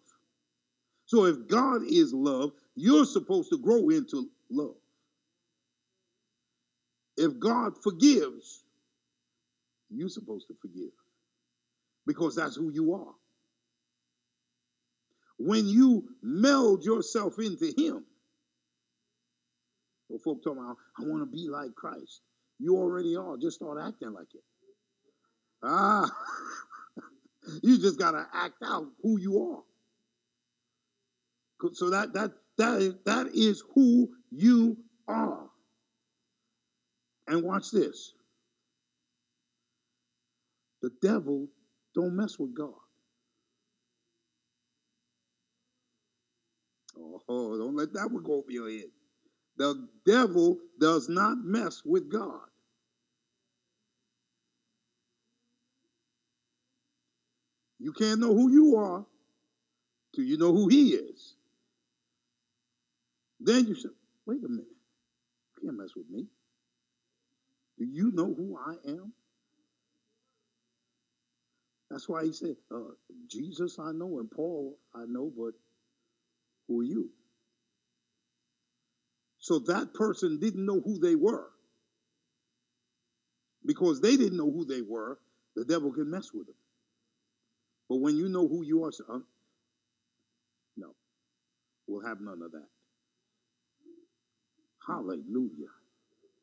So 1.05 1.25
if 1.25 1.47
God 1.47 1.81
is 1.87 2.13
love, 2.13 2.51
you're 2.75 3.05
supposed 3.05 3.49
to 3.49 3.57
grow 3.57 3.89
into 3.89 4.29
love. 4.49 4.75
If 7.17 7.39
God 7.39 7.73
forgives, 7.83 8.63
you're 9.89 10.09
supposed 10.09 10.47
to 10.47 10.55
forgive 10.61 10.91
because 12.07 12.35
that's 12.35 12.55
who 12.55 12.71
you 12.71 12.93
are. 12.93 13.13
When 15.37 15.67
you 15.67 16.07
meld 16.21 16.85
yourself 16.85 17.37
into 17.39 17.73
him, 17.77 18.05
so 20.13 20.19
folk 20.19 20.43
talking 20.43 20.61
about, 20.61 20.77
I 20.99 21.03
want 21.09 21.23
to 21.23 21.25
be 21.25 21.47
like 21.49 21.73
Christ. 21.75 22.21
You 22.59 22.77
already 22.77 23.15
are. 23.15 23.35
Just 23.37 23.57
start 23.57 23.79
acting 23.81 24.13
like 24.13 24.27
it. 24.33 24.43
Ah, 25.63 26.07
you 27.63 27.79
just 27.79 27.97
got 27.97 28.11
to 28.11 28.27
act 28.31 28.55
out 28.63 28.85
who 29.01 29.19
you 29.19 29.41
are. 29.41 29.63
So 31.73 31.89
that 31.89 32.13
that 32.13 32.31
that 32.57 32.81
is, 32.81 32.95
that 33.05 33.27
is 33.33 33.63
who 33.73 34.09
you 34.29 34.77
are. 35.07 35.49
And 37.27 37.41
watch 37.41 37.71
this. 37.71 38.13
The 40.81 40.91
devil 41.01 41.47
don't 41.95 42.15
mess 42.15 42.37
with 42.37 42.53
God. 42.53 42.73
Oh, 47.29 47.57
don't 47.57 47.75
let 47.75 47.93
that 47.93 48.11
one 48.11 48.23
go 48.23 48.33
over 48.33 48.51
your 48.51 48.69
head. 48.69 48.91
The 49.57 49.87
devil 50.05 50.59
does 50.79 51.09
not 51.09 51.37
mess 51.39 51.83
with 51.85 52.11
God. 52.11 52.41
You 57.79 57.93
can't 57.93 58.19
know 58.21 58.33
who 58.33 58.51
you 58.51 58.77
are 58.77 59.05
Do 60.13 60.23
you 60.23 60.37
know 60.37 60.51
who 60.53 60.67
he 60.67 60.89
is? 60.93 61.35
Then 63.39 63.67
you 63.67 63.75
say, 63.75 63.89
wait 64.25 64.43
a 64.43 64.49
minute. 64.49 64.65
You 65.61 65.69
can't 65.69 65.79
mess 65.79 65.95
with 65.95 66.09
me. 66.09 66.27
Do 67.79 67.85
you 67.85 68.11
know 68.13 68.33
who 68.33 68.57
I 68.57 68.75
am? 68.89 69.13
That's 71.91 72.09
why 72.09 72.25
he 72.25 72.33
said, 72.33 72.55
uh, 72.73 72.93
Jesus 73.29 73.79
I 73.79 73.91
know 73.93 74.19
and 74.19 74.31
Paul 74.31 74.77
I 74.95 75.05
know, 75.07 75.31
but 75.37 75.53
who 76.67 76.81
are 76.81 76.85
you? 76.85 77.09
So 79.43 79.59
that 79.59 79.93
person 79.93 80.39
didn't 80.39 80.65
know 80.65 80.81
who 80.81 80.99
they 80.99 81.15
were. 81.17 81.49
Because 83.65 84.01
they 84.01 84.15
didn't 84.17 84.37
know 84.37 84.51
who 84.51 84.65
they 84.65 84.81
were, 84.81 85.19
the 85.57 85.65
devil 85.65 85.91
can 85.91 86.09
mess 86.09 86.31
with 86.33 86.47
them. 86.47 86.55
But 87.89 87.97
when 87.97 88.17
you 88.17 88.29
know 88.29 88.47
who 88.47 88.63
you 88.63 88.85
are, 88.85 88.91
uh, 89.09 89.19
no, 90.77 90.95
we'll 91.87 92.07
have 92.07 92.21
none 92.21 92.41
of 92.43 92.51
that. 92.53 92.67
Hallelujah. 94.87 95.71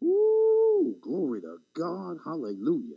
Woo! 0.01 0.97
Glory 1.03 1.43
to 1.43 1.59
God. 1.77 2.19
Hallelujah. 2.25 2.97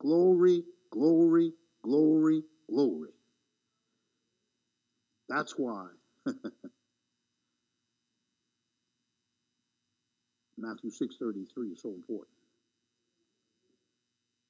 Glory, 0.00 0.64
glory, 0.90 1.52
glory, 1.84 2.42
glory. 2.70 3.10
That's 5.28 5.54
why 5.58 5.88
Matthew 10.62 10.90
6:33 10.90 11.72
is 11.72 11.82
so 11.82 11.88
important. 11.88 12.36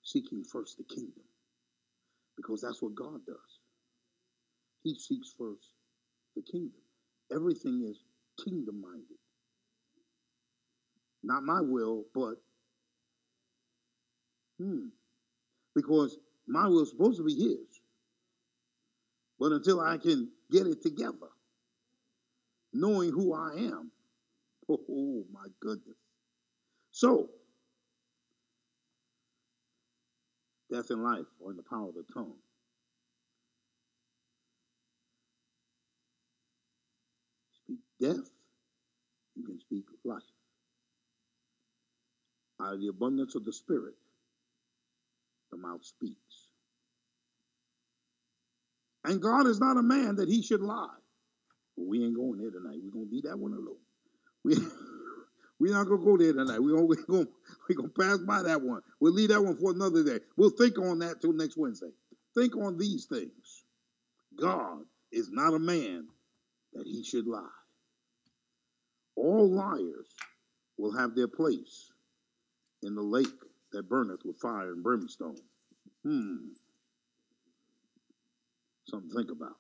Seeking 0.03 0.45
first 0.45 0.77
the 0.77 0.85
kingdom. 0.85 1.25
Because 2.37 2.61
that's 2.61 2.83
what 2.83 2.95
God 2.95 3.25
does. 3.25 3.59
He 4.83 4.95
seeks 4.99 5.33
first 5.39 5.71
the 6.37 6.43
kingdom. 6.43 6.83
Everything 7.31 7.83
is 7.89 8.05
kingdom 8.45 8.83
minded. 8.83 9.19
Not 11.23 11.45
my 11.45 11.63
will, 11.63 12.05
but 12.15 12.35
hmm. 14.59 14.89
Because 15.75 16.19
my 16.47 16.67
will 16.67 16.83
is 16.83 16.91
supposed 16.91 17.19
to 17.19 17.25
be 17.25 17.35
his. 17.35 17.81
But 19.39 19.53
until 19.53 19.81
I 19.81 19.97
can 19.97 20.31
get 20.51 20.67
it 20.67 20.83
together, 20.83 21.31
knowing 22.75 23.11
who 23.13 23.33
I 23.33 23.55
am, 23.55 23.91
oh 24.69 25.25
my 25.33 25.47
goodness. 25.61 26.02
So, 27.03 27.29
death 30.71 30.91
and 30.91 31.03
life 31.03 31.27
are 31.45 31.51
in 31.51 31.57
the 31.57 31.65
power 31.65 31.89
of 31.89 31.95
the 31.97 32.05
tongue. 32.15 32.35
Speak 37.65 37.79
death, 38.01 38.31
you 39.35 39.45
can 39.45 39.59
speak 39.59 39.83
life. 40.05 40.23
Out 42.63 42.75
of 42.75 42.81
the 42.81 42.87
abundance 42.87 43.35
of 43.35 43.45
the 43.45 43.53
Spirit, 43.53 43.95
the 45.51 45.57
mouth 45.57 45.85
speaks. 45.85 46.47
And 49.03 49.21
God 49.21 49.49
is 49.49 49.59
not 49.59 49.77
a 49.77 49.83
man 49.83 50.15
that 50.19 50.29
he 50.29 50.41
should 50.41 50.63
lie. 50.63 50.87
But 51.77 51.89
we 51.89 52.05
ain't 52.05 52.15
going 52.15 52.39
there 52.39 52.53
tonight. 52.53 52.79
We're 52.81 52.93
going 52.93 53.09
to 53.09 53.13
leave 53.13 53.25
that 53.25 53.41
one 53.41 53.55
alone. 53.55 53.75
We, 54.45 54.55
we're 55.63 55.73
not 55.73 55.85
to 55.85 55.97
go 55.97 56.17
there 56.17 56.33
tonight. 56.33 56.59
We're 56.59 56.73
going 56.75 56.89
we're 56.89 57.05
gonna, 57.05 57.27
we're 57.69 57.77
gonna 57.77 57.89
pass 57.89 58.19
by 58.19 58.43
that 58.43 58.61
one. 58.61 58.83
We'll 58.99 59.13
leave 59.13 59.29
that 59.29 59.41
one 59.41 59.57
for 59.57 59.71
another 59.71 60.03
day. 60.03 60.19
We'll 60.37 60.51
think 60.51 60.77
on 60.77 60.99
that 60.99 61.21
till 61.21 61.33
next 61.33 61.57
Wednesday. 61.57 61.93
Think 62.35 62.57
on 62.57 62.77
these 62.77 63.05
things. 63.05 63.63
God 64.37 64.81
is 65.13 65.31
not 65.31 65.55
a 65.55 65.61
man 65.61 66.09
that 66.73 66.85
he 66.85 67.05
should 67.05 67.29
lie. 67.29 67.47
All 69.15 69.49
liars 69.49 70.09
will 70.79 70.97
have 70.97 71.15
their 71.15 71.29
place 71.29 71.93
in 72.83 72.97
the 72.97 73.03
lake 73.03 73.29
that 73.73 73.89
burneth 73.89 74.25
with 74.25 74.41
fire 74.41 74.73
and 74.73 74.83
brimstone. 74.83 75.37
Hmm. 76.03 76.39
Something 78.89 79.11
to 79.11 79.15
think 79.17 79.31
about. 79.31 79.59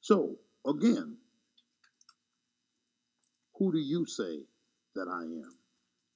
So, 0.00 0.34
again, 0.66 1.16
who 3.56 3.70
do 3.70 3.78
you 3.78 4.04
say 4.04 4.40
that 4.96 5.08
I 5.08 5.22
am? 5.22 5.54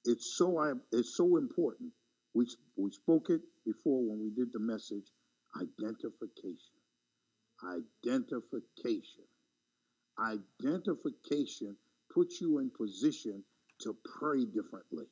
It's 0.05 0.35
so 0.37 0.59
I, 0.59 0.73
it's 0.91 1.15
so 1.15 1.37
important. 1.37 1.91
We 2.33 2.47
we 2.77 2.91
spoke 2.91 3.29
it 3.29 3.41
before 3.65 4.01
when 4.01 4.19
we 4.21 4.31
did 4.31 4.51
the 4.53 4.59
message 4.59 5.05
identification. 5.59 6.75
Identification. 7.63 9.25
Identification 10.19 11.77
puts 12.13 12.41
you 12.41 12.59
in 12.59 12.71
position 12.71 13.43
to 13.81 13.95
pray 14.19 14.45
differently. 14.45 15.05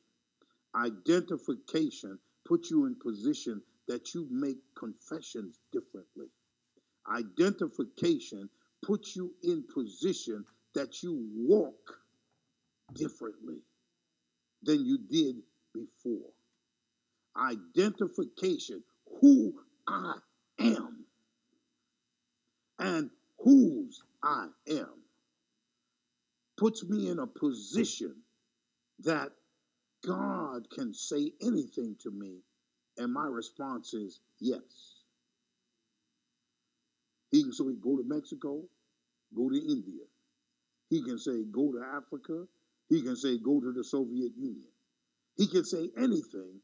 Identification 0.75 2.19
puts 2.47 2.71
you 2.71 2.85
in 2.85 2.95
position 2.95 3.61
that 3.87 4.13
you 4.13 4.27
make 4.29 4.57
confessions 4.77 5.59
differently. 5.71 6.27
Identification 7.11 8.49
puts 8.83 9.15
you 9.15 9.33
in 9.43 9.63
position 9.73 10.45
that 10.75 11.01
you 11.01 11.27
walk 11.35 11.99
differently 12.93 13.57
than 14.63 14.85
you 14.85 14.97
did 15.09 15.35
before. 15.73 16.31
Identification, 17.37 18.83
who 19.21 19.53
I 19.87 20.15
am 20.59 21.05
and 22.79 23.09
whose 23.39 24.01
I 24.23 24.47
am, 24.69 25.03
puts 26.57 26.83
me 26.83 27.09
in 27.09 27.19
a 27.19 27.27
position 27.27 28.15
that 28.99 29.31
God 30.05 30.69
can 30.69 30.93
say 30.93 31.31
anything 31.41 31.95
to 32.03 32.11
me, 32.11 32.39
and 32.97 33.13
my 33.13 33.25
response 33.25 33.93
is 33.93 34.19
yes. 34.39 35.03
He 37.31 37.43
can 37.43 37.53
say, 37.53 37.63
go 37.81 37.97
to 37.97 38.03
Mexico, 38.05 38.61
go 39.35 39.49
to 39.49 39.55
India. 39.55 40.03
He 40.89 41.03
can 41.03 41.19
say, 41.19 41.43
go 41.51 41.71
to 41.71 41.81
Africa. 41.95 42.45
He 42.89 43.01
can 43.03 43.15
say, 43.15 43.37
go 43.37 43.59
to 43.61 43.71
the 43.71 43.83
Soviet 43.83 44.31
Union. 44.35 44.67
He 45.37 45.47
can 45.47 45.63
say 45.63 45.89
anything, 45.97 46.59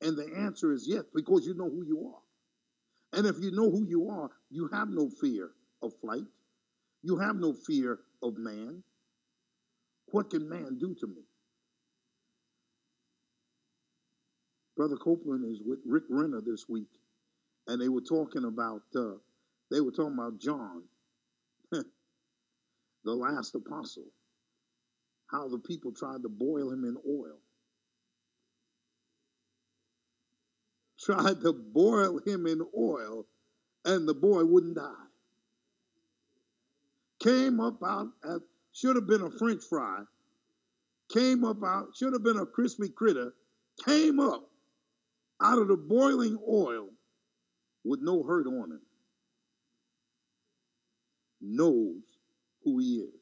and 0.00 0.16
the 0.16 0.28
answer 0.38 0.72
is 0.72 0.86
yes, 0.86 1.04
because 1.14 1.46
you 1.46 1.54
know 1.54 1.68
who 1.68 1.84
you 1.84 2.12
are. 2.14 3.18
And 3.18 3.26
if 3.26 3.36
you 3.40 3.50
know 3.50 3.70
who 3.70 3.84
you 3.86 4.08
are, 4.10 4.30
you 4.50 4.68
have 4.72 4.88
no 4.88 5.08
fear 5.08 5.50
of 5.82 5.92
flight. 6.00 6.24
You 7.02 7.18
have 7.18 7.36
no 7.36 7.52
fear 7.52 7.98
of 8.22 8.36
man. 8.36 8.82
What 10.12 10.30
can 10.30 10.48
man 10.48 10.78
do 10.78 10.94
to 11.00 11.06
me? 11.06 11.22
Brother 14.76 14.96
Copeland 14.96 15.44
is 15.44 15.62
with 15.64 15.80
Rick 15.84 16.04
Renner 16.08 16.40
this 16.40 16.68
week, 16.68 16.88
and 17.66 17.80
they 17.80 17.88
were 17.88 18.00
talking 18.00 18.44
about 18.44 18.82
uh, 18.96 19.14
they 19.70 19.80
were 19.80 19.90
talking 19.90 20.14
about 20.14 20.38
John, 20.38 20.82
the 21.70 21.84
last 23.04 23.54
apostle, 23.54 24.06
how 25.32 25.48
the 25.48 25.58
people 25.58 25.92
tried 25.92 26.22
to 26.22 26.28
boil 26.28 26.70
him 26.70 26.84
in 26.84 26.96
oil, 27.08 27.38
tried 31.00 31.40
to 31.40 31.52
boil 31.52 32.20
him 32.26 32.46
in 32.46 32.62
oil, 32.78 33.26
and 33.84 34.06
the 34.06 34.14
boy 34.14 34.44
wouldn't 34.44 34.76
die. 34.76 35.06
Came 37.20 37.60
up 37.60 37.82
out 37.84 38.08
should 38.72 38.96
have 38.96 39.06
been 39.06 39.22
a 39.22 39.30
French 39.30 39.62
fry, 39.68 40.02
came 41.12 41.44
up 41.44 41.62
out 41.64 41.88
should 41.96 42.12
have 42.12 42.22
been 42.22 42.38
a 42.38 42.46
crispy 42.46 42.88
critter, 42.88 43.32
came 43.84 44.20
up 44.20 44.48
out 45.42 45.58
of 45.58 45.68
the 45.68 45.76
boiling 45.76 46.38
oil 46.48 46.88
with 47.84 48.00
no 48.02 48.22
hurt 48.22 48.46
on 48.46 48.72
him 48.72 48.80
knows 51.42 52.02
who 52.64 52.78
he 52.78 52.96
is. 52.96 53.21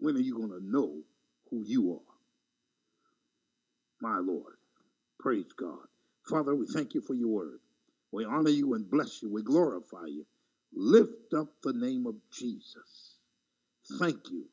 When 0.00 0.16
are 0.16 0.20
you 0.20 0.36
going 0.36 0.50
to 0.50 0.64
know 0.64 0.94
who 1.50 1.64
you 1.64 1.92
are? 1.92 2.14
My 4.00 4.18
Lord, 4.18 4.54
praise 5.18 5.52
God. 5.58 5.86
Father, 6.28 6.54
we 6.54 6.66
thank 6.66 6.94
you 6.94 7.00
for 7.00 7.14
your 7.14 7.28
word. 7.28 7.60
We 8.12 8.24
honor 8.24 8.50
you 8.50 8.74
and 8.74 8.90
bless 8.90 9.22
you. 9.22 9.30
We 9.30 9.42
glorify 9.42 10.06
you. 10.06 10.24
Lift 10.74 11.34
up 11.36 11.48
the 11.62 11.72
name 11.72 12.06
of 12.06 12.14
Jesus. 12.32 13.16
Thank 13.98 14.30
you. 14.30 14.44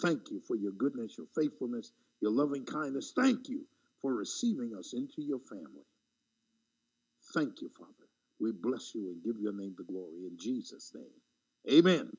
Thank 0.00 0.30
you 0.30 0.40
for 0.46 0.56
your 0.56 0.72
goodness, 0.72 1.16
your 1.18 1.26
faithfulness, 1.34 1.92
your 2.20 2.30
loving 2.32 2.64
kindness. 2.64 3.12
Thank 3.14 3.48
you 3.48 3.62
for 4.00 4.14
receiving 4.14 4.74
us 4.78 4.92
into 4.94 5.22
your 5.22 5.40
family. 5.40 5.86
Thank 7.34 7.60
you, 7.60 7.70
Father. 7.76 7.92
We 8.40 8.52
bless 8.52 8.94
you 8.94 9.08
and 9.08 9.22
give 9.22 9.40
your 9.40 9.52
name 9.52 9.74
the 9.76 9.84
glory 9.84 10.26
in 10.26 10.36
Jesus' 10.38 10.92
name. 10.94 11.78
Amen. 11.78 12.10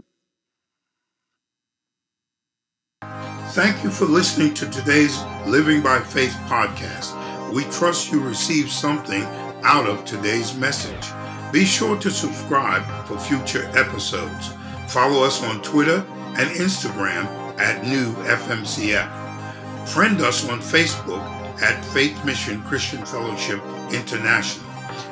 Thank 3.53 3.83
you 3.83 3.91
for 3.91 4.05
listening 4.05 4.55
to 4.55 4.69
today's 4.71 5.21
Living 5.45 5.83
by 5.83 5.99
Faith 5.99 6.33
podcast. 6.47 7.13
We 7.53 7.65
trust 7.65 8.11
you 8.11 8.19
received 8.19 8.71
something 8.71 9.21
out 9.61 9.87
of 9.87 10.03
today's 10.05 10.55
message. 10.55 11.11
Be 11.51 11.63
sure 11.63 11.95
to 11.99 12.09
subscribe 12.09 12.83
for 13.05 13.19
future 13.19 13.69
episodes. 13.77 14.55
Follow 14.87 15.23
us 15.23 15.43
on 15.43 15.61
Twitter 15.61 16.03
and 16.35 16.49
Instagram 16.57 17.25
at 17.59 17.85
New 17.85 18.13
FMCF. 18.23 19.87
Friend 19.87 20.19
us 20.21 20.49
on 20.49 20.59
Facebook 20.59 21.21
at 21.61 21.85
Faith 21.85 22.25
Mission 22.25 22.59
Christian 22.63 23.05
Fellowship 23.05 23.61
International. 23.91 24.67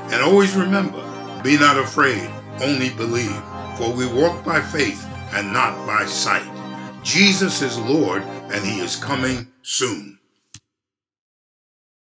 And 0.05 0.23
always 0.23 0.55
remember, 0.55 0.97
be 1.43 1.59
not 1.59 1.77
afraid, 1.77 2.27
only 2.59 2.89
believe, 2.89 3.39
for 3.77 3.93
we 3.93 4.11
walk 4.11 4.43
by 4.43 4.59
faith 4.59 5.07
and 5.31 5.53
not 5.53 5.85
by 5.85 6.05
sight. 6.07 6.50
Jesus 7.03 7.61
is 7.61 7.77
Lord, 7.79 8.23
and 8.51 8.63
he 8.63 8.79
is 8.79 8.95
coming 8.95 9.47
soon. 9.63 10.20